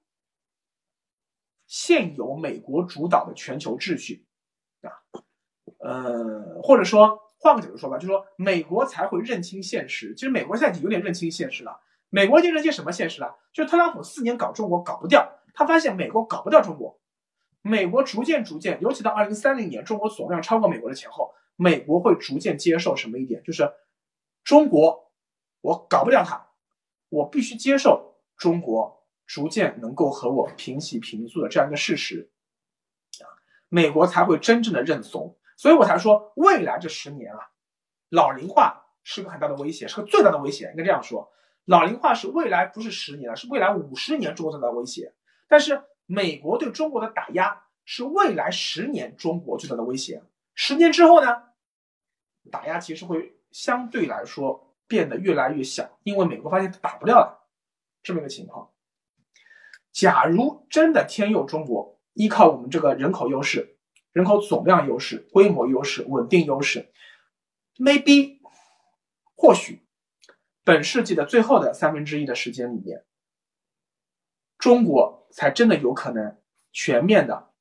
[1.66, 4.28] 现有美国主导的全球秩序
[4.82, 4.92] 啊，
[5.80, 7.26] 呃，或者说。
[7.40, 10.14] 换个角度说吧，就是说美国才会认清现实。
[10.16, 11.80] 其实美国现在已经有点认清现实了。
[12.10, 13.36] 美国已经认清什么现实了？
[13.52, 17.00] 就是特朗普四年搞中国搞不掉，他发现美国搞不掉中国。
[17.62, 23.44] 美国逐渐逐渐，尤其到二零三零年，中国总量超过美国的前后，美国会逐渐接受什么一点？
[23.44, 23.70] 就是
[24.46, 25.12] 中国
[25.60, 26.48] 我搞不掉它，
[27.10, 32.32] 我必须接受中国逐渐能够和我平起平坐的这样一个事实
[33.20, 33.28] 啊，
[33.68, 35.38] 美国才会真正的认怂。
[35.58, 37.40] 所以我才说，未来这十年啊，
[38.10, 40.70] 老龄化是个很大的威胁，是个最大的威胁。
[40.72, 41.32] 应该这样说，
[41.66, 45.16] 老龄化是未来不是十年了，是未来五十年中国最大的威胁。
[45.48, 50.22] 但是美国对中国的打压是未来十年中国最大的威胁。
[50.54, 51.44] 十年之后呢，
[52.52, 57.48] 打压其实会相对来说变得越来越小，因为美国发现打不掉了
[58.04, 58.70] 这么一个情况。
[59.92, 63.77] 假如真的天佑中国，依靠我们这个人口优势。
[64.18, 66.90] 人口总量优势、规模优势、稳定优势
[67.78, 68.40] ，maybe，
[69.36, 69.84] 或许，
[70.64, 73.06] 本世纪的最后的三分之一的时间里面，
[74.58, 76.36] 中国才真的有可能
[76.72, 77.52] 全面的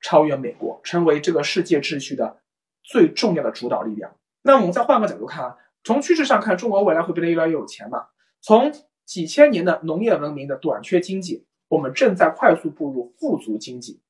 [0.00, 2.40] 超越美国，成为这个世界秩序的
[2.82, 4.16] 最重要的主导力量。
[4.40, 8.06] 那我们再换个角度看啊，从趋势上看，中国未来会变得越来越有钱嘛？
[8.40, 8.72] 从
[9.04, 14.00] 几千年的农业文明的短缺经济，我们正在快速步入富足经济。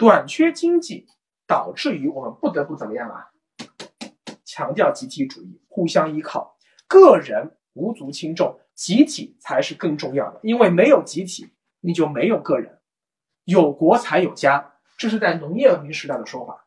[0.00, 1.06] 短缺经济
[1.46, 3.28] 导致于我们不得不怎么样啊？
[4.46, 6.56] 强调集体主义，互相依靠，
[6.88, 10.40] 个人无足轻重，集体才是更重要的。
[10.42, 12.78] 因为没有集体，你就没有个人；
[13.44, 16.66] 有国才有家，这是在农业文明时代的说法。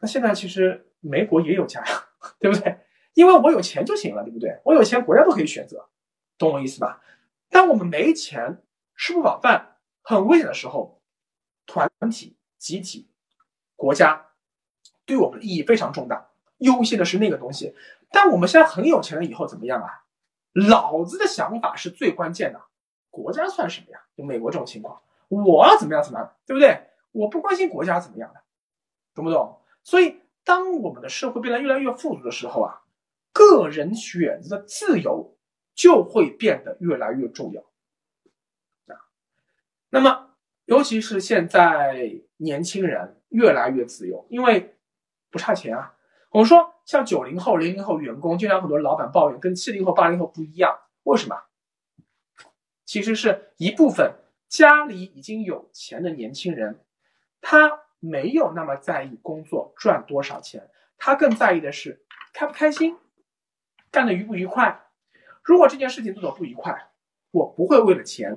[0.00, 2.08] 那现在其实没国也有家呀，
[2.40, 2.78] 对不对？
[3.12, 4.58] 因为我有钱就行了，对不对？
[4.64, 5.90] 我有钱，国家都可以选择，
[6.38, 7.02] 懂我意思吧？
[7.50, 8.62] 当我们没钱，
[8.96, 11.01] 吃不饱饭，很危险的时候，
[11.66, 13.08] 团体、集体、
[13.76, 14.28] 国家。
[15.04, 17.74] 对我们的意义非常重大，优先的是那个东西。
[18.10, 20.04] 但我们现在很有钱了，以后怎么样啊？
[20.52, 22.60] 老子的想法是最关键的，
[23.10, 24.00] 国家算什么呀？
[24.16, 26.86] 就美国这种情况，我要怎么样怎么样，对不对？
[27.10, 28.42] 我不关心国家怎么样的，
[29.12, 29.60] 懂不懂？
[29.82, 32.82] 所以，当我们的社会变得越来越富足的时候啊，
[33.32, 35.36] 个人选择的自由
[35.74, 37.62] 就会变得越来越重要
[38.94, 39.02] 啊。
[39.90, 40.31] 那么，
[40.64, 44.76] 尤其是现在年轻人越来越自由，因为。
[45.32, 45.96] 不差钱啊！
[46.28, 50.78] 我们说像九零后、零零后员工，经常很多老板抱怨，跟七零后、八零后不一样。
[51.04, 51.44] 为什么？
[52.84, 54.12] 其实是一部分
[54.50, 56.84] 家里已经有钱的年轻人，
[57.40, 62.98] 他没有那么在意工作赚多少钱，他更在意的是开不开心，
[63.90, 64.84] 干的愉不愉快。
[65.42, 66.90] 如果这件事情做的不愉快，
[67.30, 68.36] 我不会为了钱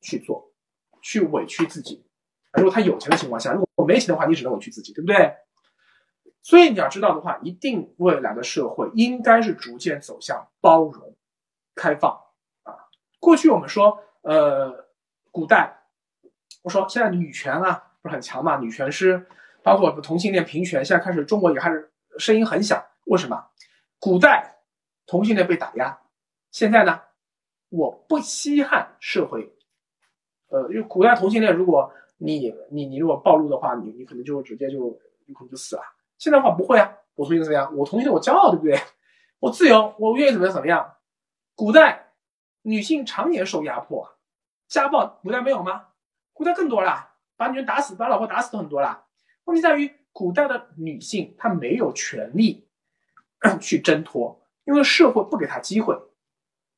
[0.00, 0.47] 去做，
[1.02, 2.04] 去委屈自己。
[2.54, 5.34] 如果他有钱的情况下，如果没钱的话，你只能委屈自己，对不对？
[6.42, 11.14] 所以你要知道的话，一定未来的社会应该是逐渐走向包容、
[11.74, 12.18] 开放
[12.62, 12.74] 啊。
[13.20, 14.88] 过去我们说，呃，
[15.30, 15.78] 古代
[16.62, 18.56] 我说现在女权啊不是很强嘛？
[18.56, 19.26] 女权是
[19.62, 22.82] 包括同性恋平权，现在开始中国也开始声音很响。
[23.04, 23.44] 为什么？
[23.98, 24.62] 古代
[25.06, 26.00] 同性恋被打压，
[26.50, 27.02] 现在呢，
[27.68, 29.54] 我不稀罕社会。
[30.48, 35.82] 呃，因为古代同性恋，如果你你你如果暴露的话，你你可能就直接就有可能就死了。
[36.18, 37.76] 现在的话不会啊，我同意怎么样？
[37.76, 38.78] 我同性恋我骄傲，对不对？
[39.40, 40.96] 我自由，我愿意怎么样怎么样。
[41.54, 42.12] 古代
[42.62, 44.16] 女性常年受压迫，
[44.66, 45.86] 家暴，古代没有吗？
[46.32, 49.04] 古代更多了，把女人打死，把老婆打死都很多了。
[49.44, 52.66] 问题在于，古代的女性她没有权利
[53.60, 55.96] 去挣脱，因为社会不给她机会，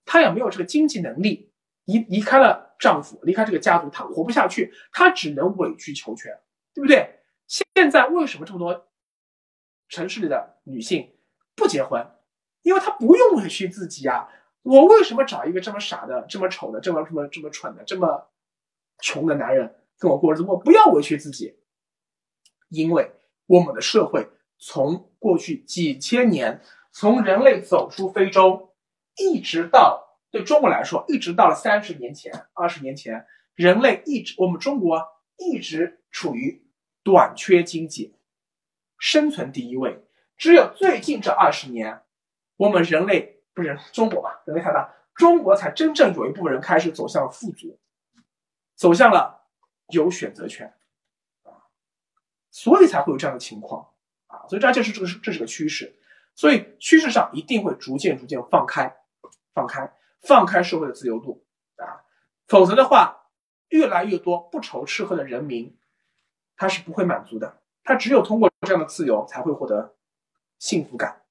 [0.04, 1.50] 她也没有这个经济能力，
[1.85, 6.32] 离离开了丈夫，离开这个家族，她活不下去，她只能委曲求全，
[6.74, 7.20] 对不对？
[7.46, 8.88] 现在为什么这么多？
[9.88, 11.12] 城市里的女性
[11.54, 12.06] 不结婚，
[12.62, 14.28] 因为她不用委屈自己啊。
[14.62, 18.30] 我为什么找一个这么傻的、这么丑的、这么这么这么蠢的、这么
[19.00, 20.42] 穷的男人跟我过日子？
[20.42, 21.58] 我不要委屈自己，
[22.68, 23.10] 因为
[23.46, 26.62] 我们的社会从过去几千年，
[26.92, 28.74] 从人类走出非洲，
[29.16, 36.64] 一直到对中国来说，一直到了三十年前、二十年前，人类一直我们中国一直处于
[37.02, 38.16] 短缺经济。
[38.98, 40.04] 生存第一位，
[40.36, 42.02] 只有最近这二十年，
[42.56, 44.42] 我们人类不是中国吧？
[44.44, 47.78] 人类太大，中国才真正有一部分人开始走向了富足，
[48.76, 49.46] 走向了
[49.88, 50.74] 有选择权
[51.44, 51.64] 啊，
[52.50, 53.88] 所以才会有这样的情况
[54.26, 55.98] 啊，所以这就是这个是这是个趋势，
[56.34, 58.94] 所以趋势上一定会逐渐逐渐放开，
[59.54, 59.90] 放开
[60.22, 61.44] 放开社会的自由度
[61.76, 62.04] 啊，
[62.46, 63.26] 否则的话，
[63.68, 65.78] 越来越多不愁吃喝的人民，
[66.56, 67.61] 他是不会满足的。
[67.83, 69.96] 他只有通过这样的自由，才会获得
[70.59, 71.22] 幸福感。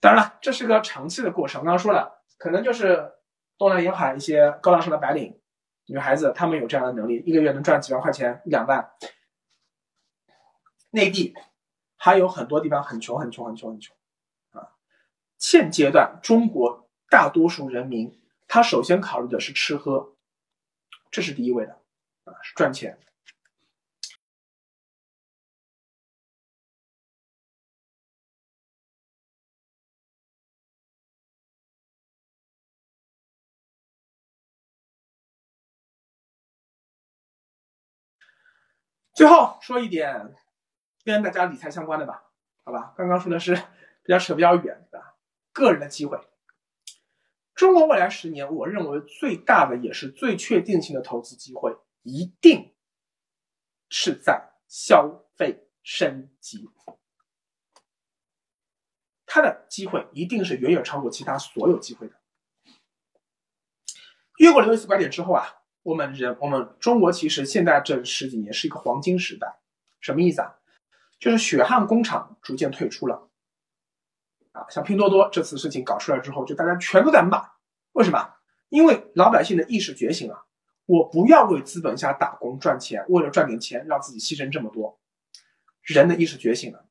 [0.00, 1.64] 当然了，这是个长期的过程。
[1.64, 3.14] 刚刚说了，可能就是
[3.56, 5.40] 东南沿海一些高大上的白领
[5.86, 8.92] 女孩子，她们有这样的能力，一个月能赚几万块钱、一两万。
[10.90, 11.34] 内地
[11.96, 13.96] 还有很多地方很穷、很穷、很穷、很穷
[14.50, 14.76] 啊。
[15.38, 16.83] 现阶段，中国
[17.14, 20.16] 大多数人民，他首先考虑的是吃喝，
[21.12, 21.80] 这是第一位的
[22.24, 22.98] 啊，是赚钱。
[39.14, 40.34] 最后说一点
[41.04, 42.24] 跟大家理财相关的吧，
[42.64, 42.92] 好吧？
[42.96, 43.54] 刚刚说的是
[44.02, 45.00] 比较扯比较远的
[45.52, 46.18] 个人的机会。
[47.64, 52.74] 中国未来十年，我认为最大的也是最确定性的投资机会，一定
[53.88, 56.68] 是在消费升级。
[59.24, 62.14] 它的机会一定是远远超过其他所有机会的。
[64.36, 65.46] 越过刘易斯拐点之后啊。
[65.84, 69.58] 我们人，我们中国其实现在这十几年是一个黄金时代，
[70.00, 70.54] 什么意思啊？
[71.18, 73.30] 就是血汗工厂逐渐退出了，
[74.52, 77.53] 啊，像拼多多这次事情搞出来之后，就大家全都在骂，
[77.94, 78.34] 为什么？
[78.68, 80.46] 因为老百姓的意识觉醒了，
[80.84, 85.00] 我不要为资本家打工赚钱，为了赚点钱让自己牺牲这么多。
[85.80, 86.86] 人的意识觉醒了，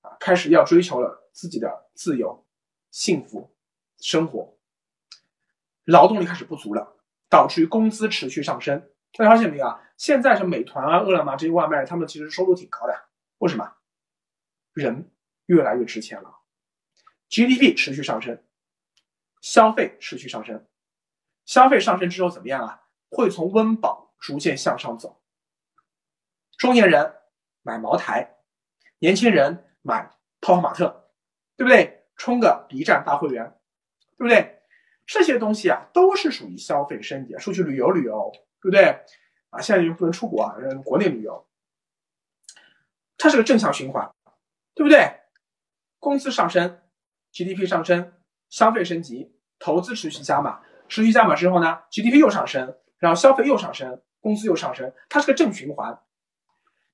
[0.00, 2.44] 啊，开始要追求了自己的自由、
[2.90, 3.54] 幸福
[3.98, 4.56] 生活。
[5.84, 6.96] 劳动力开始不足了，
[7.28, 8.88] 导致于工资持续上升。
[9.14, 9.80] 大家发现没有啊？
[9.96, 12.94] 现在是美团啊、饿了么这些外卖，他们其实收入挺高的。
[13.38, 13.72] 为什么？
[14.72, 15.10] 人
[15.46, 16.34] 越来越值钱了
[17.28, 18.42] ，GDP 持续上升，
[19.42, 20.66] 消费持续上升。
[21.44, 22.84] 消费上升之后怎么样啊？
[23.10, 25.20] 会从温饱逐渐向上走。
[26.56, 27.14] 中年人
[27.60, 28.38] 买茅台，
[29.00, 31.10] 年轻人买泡泡玛特，
[31.56, 32.06] 对不对？
[32.16, 33.58] 充个 B 站大会员，
[34.16, 34.62] 对不对？
[35.04, 39.04] 这些东西啊，都是属于消费升级，出去旅游旅游，对不对？
[39.50, 41.46] 啊，现在又不能出国啊，国内旅游，
[43.18, 44.14] 它是个正向循环，
[44.74, 45.20] 对不对？
[45.98, 46.80] 工资上升
[47.32, 48.14] ，GDP 上升，
[48.52, 55.98] 消费升级，投资持续加码，持续加码之后呢，GDP 又上升，然后消费又上升，工资又上升，它是个正循环。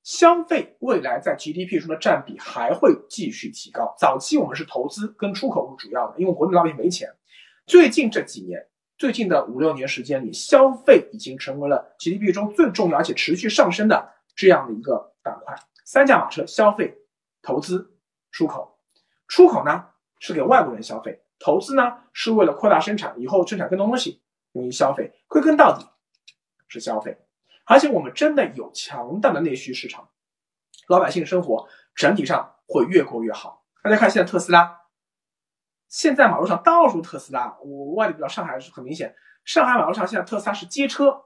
[0.04, 3.92] 消费未来在 GDP 中的占比还会继续提高。
[3.98, 7.12] 早期我们是投资跟出口是主要的，因为国内老百姓没钱。
[7.66, 8.64] 最近这几年，
[8.96, 15.56] 最近的五六年时间里，消费已经成为了 GDP 中最重要而且持续上升的这样的一个板块。
[15.84, 16.96] 三驾马车：消费、
[17.42, 17.98] 投资、
[18.30, 18.78] 出口。
[19.26, 19.86] 出口呢
[20.20, 24.22] 是给外国人消费，投资呢是为了扩大生产，以后生产更多东西
[24.52, 25.12] 用于消费。
[25.26, 25.86] 归根到底
[26.68, 27.18] 是消费，
[27.64, 30.08] 而且我们真的有强大的内需市场，
[30.88, 33.64] 老百姓生活整体上会越过越好。
[33.82, 34.76] 大家看现在特斯拉。
[35.88, 39.14] 现在马路上到处特斯拉，我外地比较上海是很明显。
[39.44, 41.24] 上海马路上现在特斯拉是街车。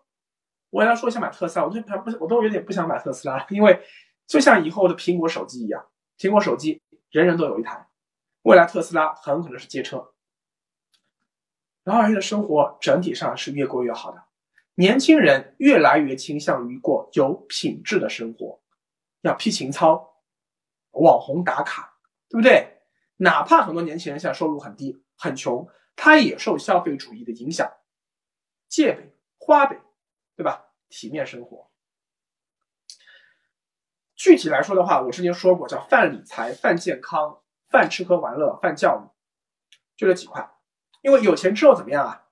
[0.71, 3.83] 我跟他说想买特斯拉，我就不，我都有点不想买特斯拉，因为
[4.29, 5.85] 就像以后的苹果手机一样，
[6.17, 7.89] 苹果手机人人都有一台，
[8.43, 10.13] 未来特斯拉很可能是街车。
[11.85, 14.23] 老百姓的生活整体上是越过越好的，
[14.75, 18.61] 年轻人越来越倾向于过有品质的生活，
[19.23, 20.23] 要批情操，
[20.93, 21.97] 网红打卡，
[22.29, 22.83] 对不对？
[23.17, 27.71] 哪怕很多年轻人现在收入很低、很穷，他也受消费主义的影响，
[28.69, 29.81] 借呗、花呗，
[30.37, 30.67] 对吧？
[30.89, 31.71] 体面生活。
[34.15, 37.42] 具体来说的话，我之前说过，叫泛理财、泛健康、
[37.73, 39.11] 饭吃喝玩乐、泛教育，
[39.97, 40.49] 就这几块。
[41.01, 42.27] 因为有钱之后怎么样啊？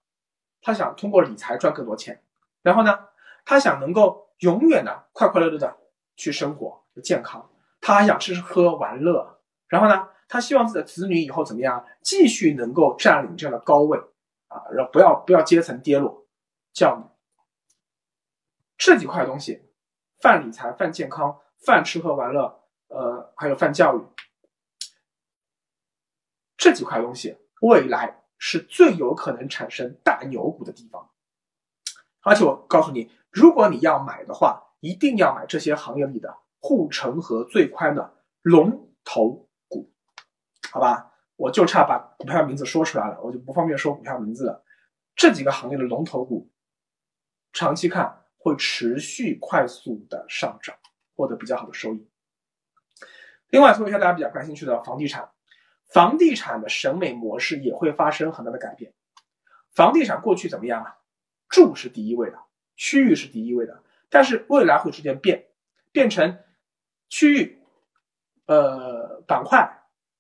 [0.63, 2.23] 他想通过理财赚更多钱，
[2.63, 3.09] 然后呢，
[3.45, 5.77] 他想能够永远的快快乐乐的
[6.15, 7.51] 去生活、健康，
[7.81, 10.09] 他还想吃喝玩乐，然后呢？
[10.33, 13.99] 他希望自己的子女以后怎么样，继续能够占领这样的高位
[14.47, 16.25] 啊，然后不要不要阶层跌落。
[16.73, 17.03] 教育
[18.79, 19.69] 这几块东西，
[20.21, 24.07] 泛理财、泛健康、泛吃喝玩乐，呃，还有泛教育，
[26.61, 31.11] 这几块东西未来是最有可能产生大牛股的地方。
[32.21, 39.91] 而且我告诉你，如果你要买的话，一定要买这些行业里的护城河最宽的龙头股。
[40.71, 44.63] 好吧，我就差把股票名字说出来了，我就不方便说股票名字了。
[45.17, 46.51] 这几个行业的龙头股，
[47.55, 50.77] 长期看会持续快速的上涨，
[51.17, 52.07] 获得比较好的收益。
[53.49, 55.31] 另外，说一下大家比较感兴趣的房地产，
[55.93, 58.93] 房地产的审美模式也会发生很大的改变。
[59.73, 60.97] 房地产过去怎么样啊？
[61.49, 62.39] 住是第一位的，
[62.77, 65.47] 区域是第一位的，但是未来会逐渐变，
[65.93, 66.39] 变成
[67.09, 67.63] 区域，
[68.47, 69.77] 呃，板块。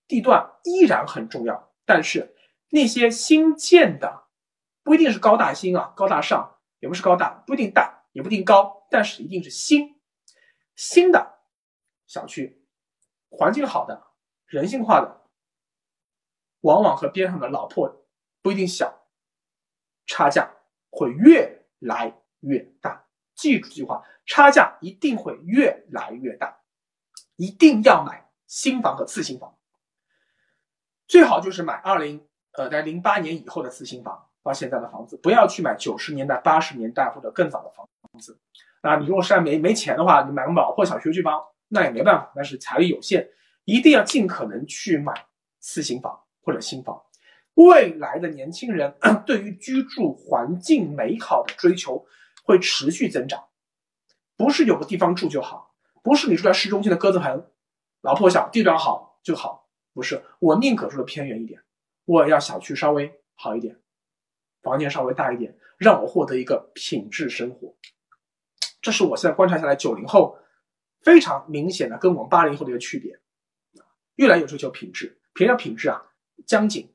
[0.08, 2.34] 地段依然很重要，但是
[2.68, 4.24] 那些新建的
[4.82, 10.00] 不一定是高大新啊，高大上也不是高大，不一定大，也不一定高，但是一定是新
[10.74, 11.38] 新的
[12.08, 12.60] 小区，
[13.28, 14.02] 环境好的，
[14.46, 15.19] 人性化的，
[16.60, 18.04] 往往和边上的老破
[18.42, 19.06] 不一定小，
[20.06, 20.50] 差价
[20.90, 23.06] 会越来越大。
[23.34, 26.58] 记住这句话，差价一定会越来越大，
[27.36, 29.56] 一定要买新房和次新房。
[31.06, 37.88] 最好就是买二零呃在零八年以后的次新房到现在的房子，不要去买九十年代、八十年代或者更早的房
[38.20, 38.38] 子。
[38.82, 42.32] 啊，你如果实在没没钱的话，你买个老破小学区房，那也没办法。
[42.34, 43.28] 但是财力有限，
[43.64, 45.26] 一定要尽可能去买
[45.58, 47.02] 次新房或者新房。
[47.54, 48.94] 未来的年轻人
[49.26, 52.06] 对于居住环境美好的追求
[52.44, 53.48] 会持续增长，
[54.36, 57.46] 不是有个地方住就好，不是你住在市中心的鸽子棚，
[58.00, 59.68] 老破小，地段好就好。
[59.92, 61.60] 不是，我宁可住的偏远一点，
[62.04, 63.78] 我也要小区稍微好一点，
[64.62, 67.74] 房间稍微大一点，让我获得一个品质生活。
[68.80, 70.38] 这是我现在观察下来九零后
[71.02, 73.18] 非常明显的跟我们八零后的一个区别，
[74.14, 75.20] 越来越追求品质。
[75.34, 76.00] 什么品质啊？
[76.46, 76.92] 江景、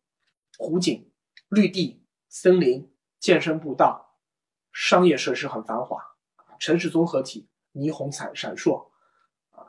[0.58, 1.12] 湖景、
[1.50, 4.18] 绿地、森林、健身步道、
[4.72, 6.02] 商业设施很繁华，
[6.60, 8.90] 城市综合体霓虹闪闪烁，
[9.52, 9.68] 啊，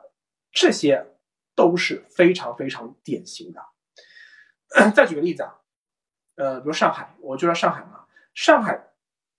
[0.51, 1.17] 这些
[1.55, 3.61] 都是非常非常典型的。
[4.93, 5.55] 再举个例子啊，
[6.35, 8.89] 呃，比如上海，我就说上海嘛，上海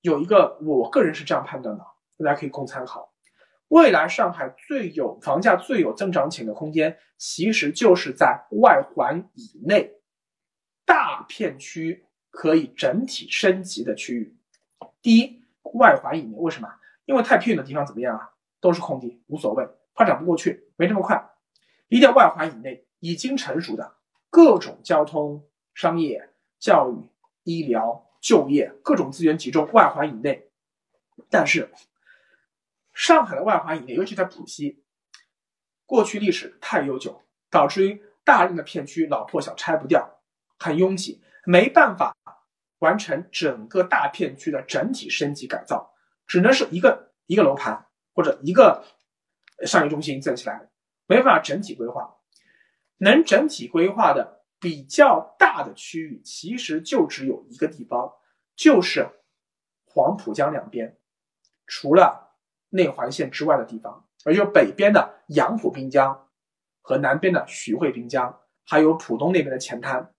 [0.01, 1.85] 有一个，我个人是这样判断的，
[2.19, 3.13] 大家可以供参考。
[3.69, 9.98] 未来上海最有房价最有增长潜力的空间，其实就是在外环以内，
[10.89, 14.35] 大片区可以整体升级的区域。
[15.03, 15.43] 第一，
[15.75, 16.75] 外环以内，为什么？
[17.05, 18.31] 因为太偏远的地方怎么样啊？
[18.59, 21.31] 都是空地，无所谓，发展不过去，没这么快。
[21.89, 23.97] 一定要外环以内，已经成熟的
[24.31, 27.11] 各种交通、商业、教育、
[27.43, 30.49] 医疗、就业各种资源集中，外环以内。
[31.29, 31.71] 但是。
[32.95, 34.83] 上海的外环以内，尤其在浦西，
[35.87, 40.18] 过去历史太悠久，导致于大量的片区老破小，拆不掉，
[40.59, 42.17] 很拥挤，没办法
[42.81, 45.95] 完成整个大片区的整体升级改造，
[46.27, 48.85] 只能是一个一个楼盘或者一个
[49.67, 50.69] 商业中心建起来，
[51.07, 52.17] 没办法整体规划。
[52.99, 58.13] 能整体规划的比较大的区域，其实就只有一个地方，
[58.57, 59.09] 就是
[59.87, 60.99] 黄浦江两边，
[61.67, 62.27] 除了。
[62.71, 66.29] 内环线之外的地方，而就是北边的杨浦滨江
[66.83, 70.13] 和南边的徐汇滨江，还有浦东那边的前滩，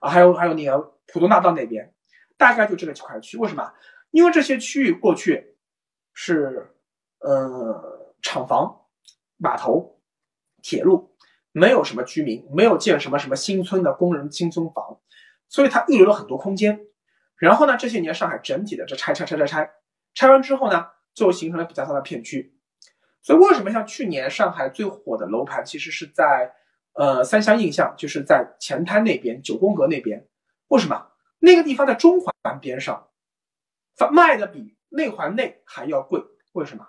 [0.00, 1.94] 啊，还有还有那个浦东大道那边，
[2.36, 3.38] 大概就这个几块区。
[3.38, 3.72] 为什么？
[4.10, 5.56] 因为这些区域过去
[6.12, 6.74] 是
[7.20, 8.86] 呃厂房、
[9.36, 10.00] 码头、
[10.60, 11.16] 铁路，
[11.52, 15.00] 没有什么居民，没有建什么什么新村的工人新村房，
[15.48, 16.80] 所以它预留了很多空间。
[17.36, 19.70] 然后呢，这些年上海整体的这拆拆拆拆拆，
[20.14, 20.88] 拆完之后呢？
[21.12, 22.54] 就形成了比较大的片区，
[23.20, 26.54] 所以为什么像去年上海最火的楼盘，其实是在
[26.94, 30.28] 呃三湘印象，就是在前滩那边九宫格那边。
[30.68, 33.08] 为什么那个地方在中环边上，
[34.12, 36.22] 卖的比内环内还要贵？
[36.52, 36.86] 为什么？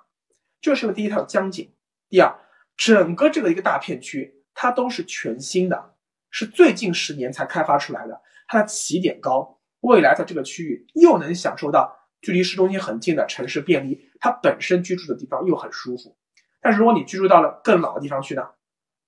[0.61, 1.73] 就是因为第一它有江景，
[2.09, 2.39] 第二
[2.77, 5.95] 整个这个一个大片区它都是全新的，
[6.29, 11.97] 是最近十年才开发出来的，它的起点高，未来在这个区域又能享受到。
[12.21, 16.15] 距离市中心很近的城市便利，它本身居住的地方又很舒服。
[16.61, 18.47] 但是如果你居住到了更老的地方去呢？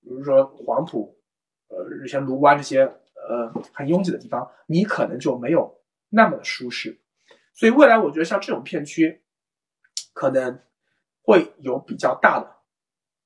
[0.04, 1.18] 比如说黄埔，
[1.70, 7.01] 呃，像卢湾这些呃很拥挤的地方，你可能就没有那么的舒适。
[7.54, 9.24] 所以未来我觉得像这种片区，
[10.14, 10.62] 可能
[11.22, 12.58] 会有比较大的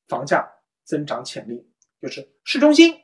[0.07, 0.47] 房价
[0.83, 1.69] 增长潜力，
[2.01, 2.95] 就是市中心，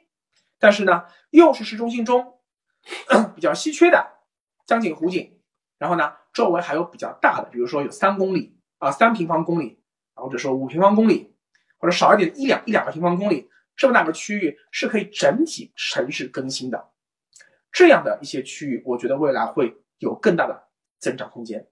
[0.59, 2.39] 但是呢又是市中心中
[3.35, 4.05] 比较稀缺的
[4.65, 5.41] 江景湖景，
[5.77, 6.13] 然后呢？
[6.33, 9.79] 周围还有比较大的，比如说有三公里啊，三平方公里，
[10.15, 11.37] 或者说五平方公里，
[11.77, 16.89] 或者少一点一两一两个平方公里，这么大个区域是可以整体城市更新的。
[17.71, 20.67] 这样的一些区域，我觉得未来会有更大的
[20.99, 21.67] 增长空间。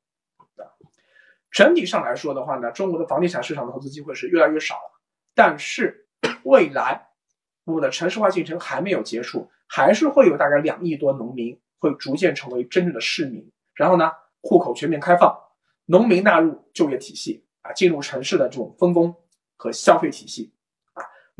[1.51, 5.01] 整体上来说的话呢，中国的房地产市场的投资机会是越来越少了。
[5.35, 6.07] 但是
[6.43, 7.09] 未来
[7.65, 13.51] 我们的城市化进程还没有结束，还是会有大概两亿多农民会逐渐成为真正的市民。
[13.73, 14.11] 然后呢？
[14.43, 15.37] 户口全面开放，
[15.85, 19.15] 农民纳入就业体系啊，进入城市的这种分工
[19.55, 20.51] 和消费体系。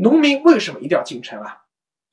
[0.02, 1.64] 农民为什么一定要进城啊？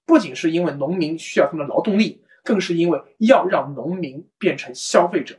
[0.05, 5.39] 不仅是因为农民需要他们的劳动力，更是因为要让农民变成消费者。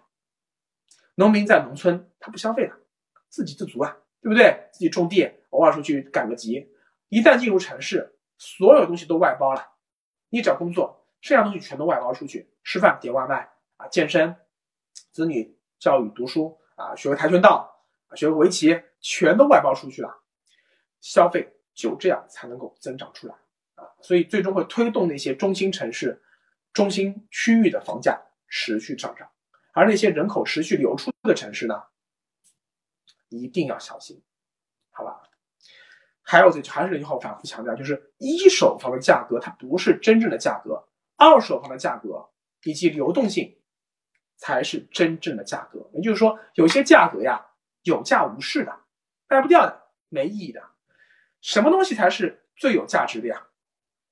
[1.14, 2.76] 农民在农村他不消费了，
[3.30, 4.68] 自给自足啊，对不对？
[4.72, 6.72] 自己种地，偶尔出去赶个集。
[7.10, 9.74] 一旦进入城市，所有东西都外包了，
[10.30, 13.48] 你找工作，剩下东西全都外包出去，吃饭点外卖
[13.78, 14.36] 啊，健身。
[15.12, 20.18] 子女教育读书啊，学个跆拳道啊，学个围棋，全都外包出去了，
[21.00, 23.34] 消费就这样才能够增长出来
[23.76, 26.22] 啊，所以最终会推动那些中心城市、
[26.74, 28.20] 中心区域的房价
[28.50, 29.30] 持续上涨，
[29.72, 31.84] 而那些人口持续流出的城市呢，
[33.30, 34.22] 一定要小心，
[34.92, 35.22] 好吧？
[36.22, 42.30] 还有这还是那句话，我反复强调，就是一手房的价格它不是真正的价格，二手房的价格
[42.64, 43.56] 以及流动性。
[44.42, 47.46] 才是真正的价格，也就是说，有些价格呀，
[47.84, 48.74] 有价无市的，
[49.28, 50.64] 卖不掉的，没意义的。
[51.42, 53.48] 什么东西才是最有价值的呀？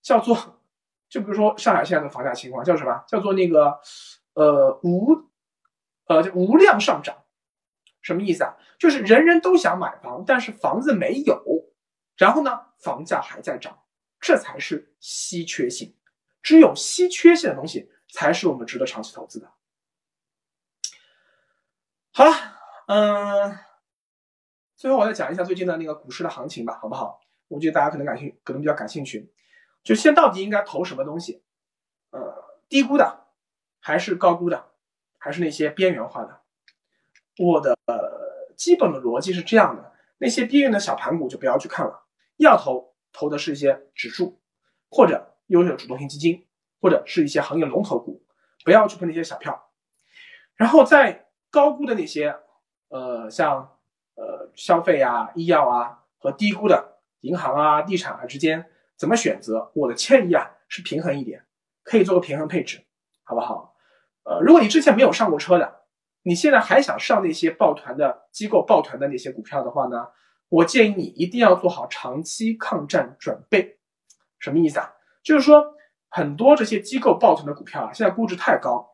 [0.01, 0.61] 叫做，
[1.09, 3.03] 就比如说上海现在的房价情况，叫什么？
[3.07, 3.79] 叫做那个，
[4.33, 5.13] 呃，无，
[6.05, 7.23] 呃，无量上涨。
[8.01, 8.55] 什么意思啊？
[8.79, 11.43] 就是人人都想买房，但是房子没有，
[12.15, 13.77] 然后呢，房价还在涨，
[14.21, 15.93] 这才是稀缺性。
[16.41, 19.51] 只有稀缺性的东西，才是我们值得长期投资的。
[22.13, 22.31] 好了，
[22.87, 23.59] 嗯，
[24.77, 27.19] 最后我再讲一下最近的那个股市的行情吧，好不好？
[27.47, 29.33] 我觉得大家可能感兴，可能比较感兴趣，
[29.83, 31.41] 就现到底应该投什么东西？
[32.11, 32.21] 呃，
[32.69, 33.25] 低估的，
[33.79, 34.67] 还是高估的，
[35.17, 36.41] 还是那些边缘化的？
[37.39, 42.03] 我的呃基本的逻辑是这样的：那些边缘的小盘股就不要去看了，
[42.37, 44.39] 要投投的是一些指数，
[44.89, 46.45] 或者优秀的主动型基金，
[46.79, 48.23] 或者是一些行业龙头股，
[48.63, 49.71] 不要去碰那些小票。
[50.55, 52.35] 然后在高估的那些，
[52.89, 53.76] 呃，像
[54.57, 58.65] 消费啊、医药啊和低估的银行啊、地产啊之间
[58.97, 59.71] 怎么选择？
[59.73, 61.45] 我的建议啊是平衡一点，
[61.83, 62.83] 可以做个平衡配置，
[63.23, 63.75] 好不好？
[64.23, 65.83] 呃，如果你之前没有上过车的，
[66.23, 70.07] 你现在还想上那些抱团的机构抱团的那些股票的话呢，
[70.49, 73.77] 我建议你一定要做好长期抗战准备。
[74.39, 74.91] 什么意思啊？
[75.23, 75.75] 就是说
[76.09, 78.89] 很多这些机构抱团的股票啊，现在估值太高，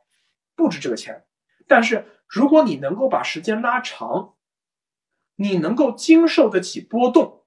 [0.55, 1.25] 不值这个钱。
[1.67, 4.32] 但是如果你能够把时间拉长，
[5.35, 7.45] 你能够经受得起波动，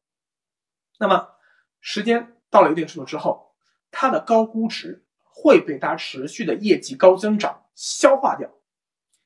[0.99, 1.37] 那么
[1.81, 3.55] 时间到了一定程度之后，
[3.91, 7.63] 它的高估值会被它持续的业绩高增长。
[7.79, 8.55] 消化掉，比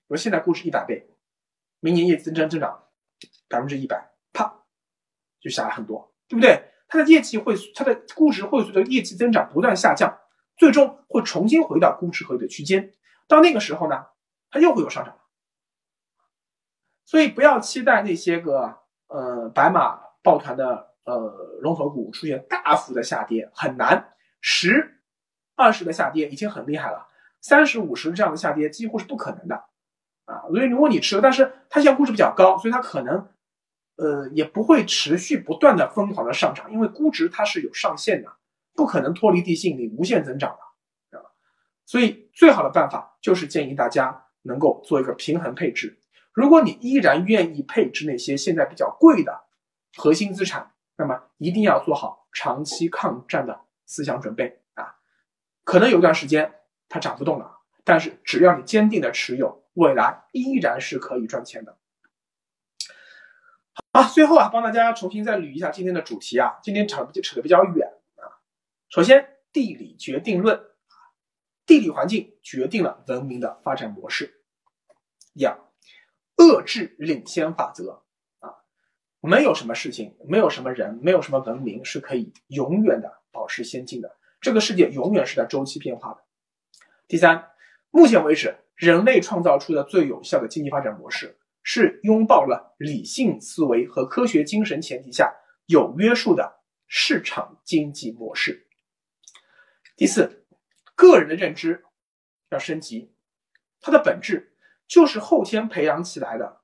[0.09, 1.09] 如现在估值一百倍，
[1.79, 2.89] 明年业绩增长增长
[3.49, 4.65] 百分之一百，啪
[5.41, 6.65] 就下来很多，对不对？
[6.89, 10.19] 它的业绩会，它的估值会随着业绩增长不断下降，
[10.57, 12.93] 最终会重新回到估值合理的区间。
[13.29, 14.07] 到那个时候呢，
[14.51, 15.17] 它又会有上涨。
[17.11, 18.73] 所以不要期待那些个
[19.09, 25.01] 呃白马抱团的呃龙头股出现大幅的下跌，很难，十、
[25.57, 27.09] 二十的下跌已经很厉害了。
[27.41, 29.57] 三十五十这样的下跌几乎是不可能的，
[30.27, 33.27] 啊，所以如果你持有，但是它现在估值比较高，所以它可能，
[33.97, 38.31] 呃，也不会持续不断的疯狂的上涨，因为估值它是有上限的，
[38.77, 40.57] 不可能脱离地心引力无限增长
[41.11, 41.27] 的，啊，
[41.85, 46.00] 所以最好的办法就是建议大家能够做一个平衡配置。
[46.33, 49.45] 如果你依然愿意配置那些现在比较贵的
[49.97, 54.97] 核心资产，那么一定要做好长期抗战的思想准备啊，
[55.65, 56.55] 可能有一段时间。
[56.93, 61.79] 它涨不动了，但是只要你坚定的持有，未来依然是可以赚钱的。
[63.93, 68.43] 好，最后啊，帮大家重新再捋一下今天的主题啊，今天扯扯的比较远啊。
[68.89, 70.61] 首先，地理决定论
[71.65, 74.43] 地理环境决定了文明的发展模式。
[75.35, 75.57] 第二，
[76.41, 78.03] 遏制领先法则
[78.39, 78.49] 啊，
[79.21, 86.25] 没有什么事情，没有什么人，没有什么文明是可以永远的保持先进的，这个世界永远是在周期变化的。
[87.07, 87.51] 第三，
[87.91, 95.31] 目前为止，人类创造出的最有效的经济发展模式是拥抱了理性思维和科学精神前提下
[95.67, 98.67] 有约束的市场经济模式。
[99.95, 100.47] 第四，
[100.95, 101.85] 个人的认知
[102.49, 103.13] 要升级，
[103.83, 104.50] 它的本质
[104.91, 106.61] 就是后天培养起来的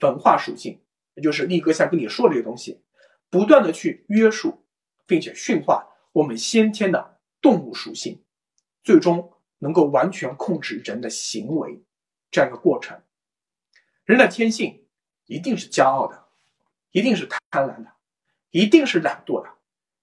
[0.00, 0.82] 文化属性，
[1.14, 2.82] 也就是力哥想跟你说这个东西，
[3.30, 4.66] 不断的去约束
[5.06, 8.22] 并且驯化我们先天的动物属性，
[8.82, 9.30] 最终。
[9.64, 11.84] 能够完全控制人的行为，
[12.32, 13.00] 这样一个过程。
[14.04, 14.88] 人的天性
[15.26, 16.24] 一定是骄傲的，
[16.90, 17.92] 一定是贪婪的，
[18.50, 19.48] 一定是懒惰的，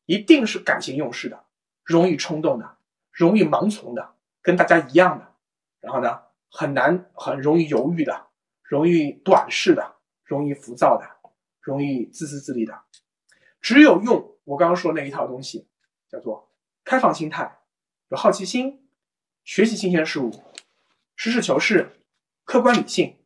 [0.06, 1.44] 一定是感情用事的，
[1.84, 2.78] 容易冲动的，
[3.12, 5.36] 容易盲从的，跟大家一样的。
[5.82, 6.22] 然后呢，
[6.52, 8.28] 很难很容易犹豫的，
[8.64, 11.06] 容易短视的，容易浮躁的，
[11.62, 12.82] 容易自私自利的。
[13.62, 15.68] 只有用我刚刚说那一套东西，
[16.10, 16.52] 叫做
[16.84, 17.60] 开放心态，
[18.10, 18.86] 有好奇心。
[19.46, 20.32] 学习新鲜事物，
[21.16, 21.98] 实事求是，
[22.44, 23.18] 客观理性，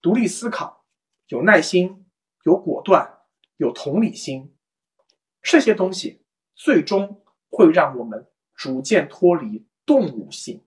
[0.00, 0.86] 独立思考，
[1.26, 2.06] 有耐心，
[2.44, 3.18] 有果断，
[3.58, 4.56] 有同理心，
[5.42, 6.24] 这些东西
[6.54, 10.64] 最终会让我们逐渐脱离动物性，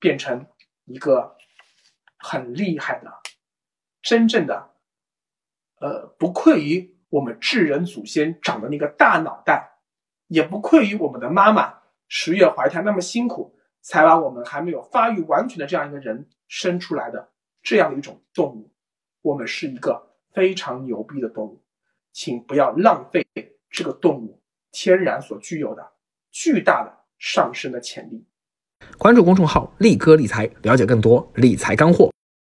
[0.00, 0.44] 变成
[0.86, 1.36] 一个
[2.18, 3.12] 很厉害的、
[4.02, 4.70] 真正的，
[5.80, 9.78] 呃，不愧于我们智人祖先长的那个大脑袋，
[10.26, 13.54] 也不愧于我们的妈妈十月怀胎那么辛苦。
[13.80, 17.30] 才把我们还没有发育完全的这样一个人生出来的
[17.62, 18.70] 这样一种动物，
[19.22, 21.62] 我们是一个非常牛逼的动物，
[22.12, 23.24] 请不要浪费
[23.70, 24.42] 这个动物
[24.72, 25.92] 天然所具有的
[26.30, 28.26] 巨大的上升的潜力。
[28.98, 32.10] 关注公众号“力哥理财”，了解更多理财干货。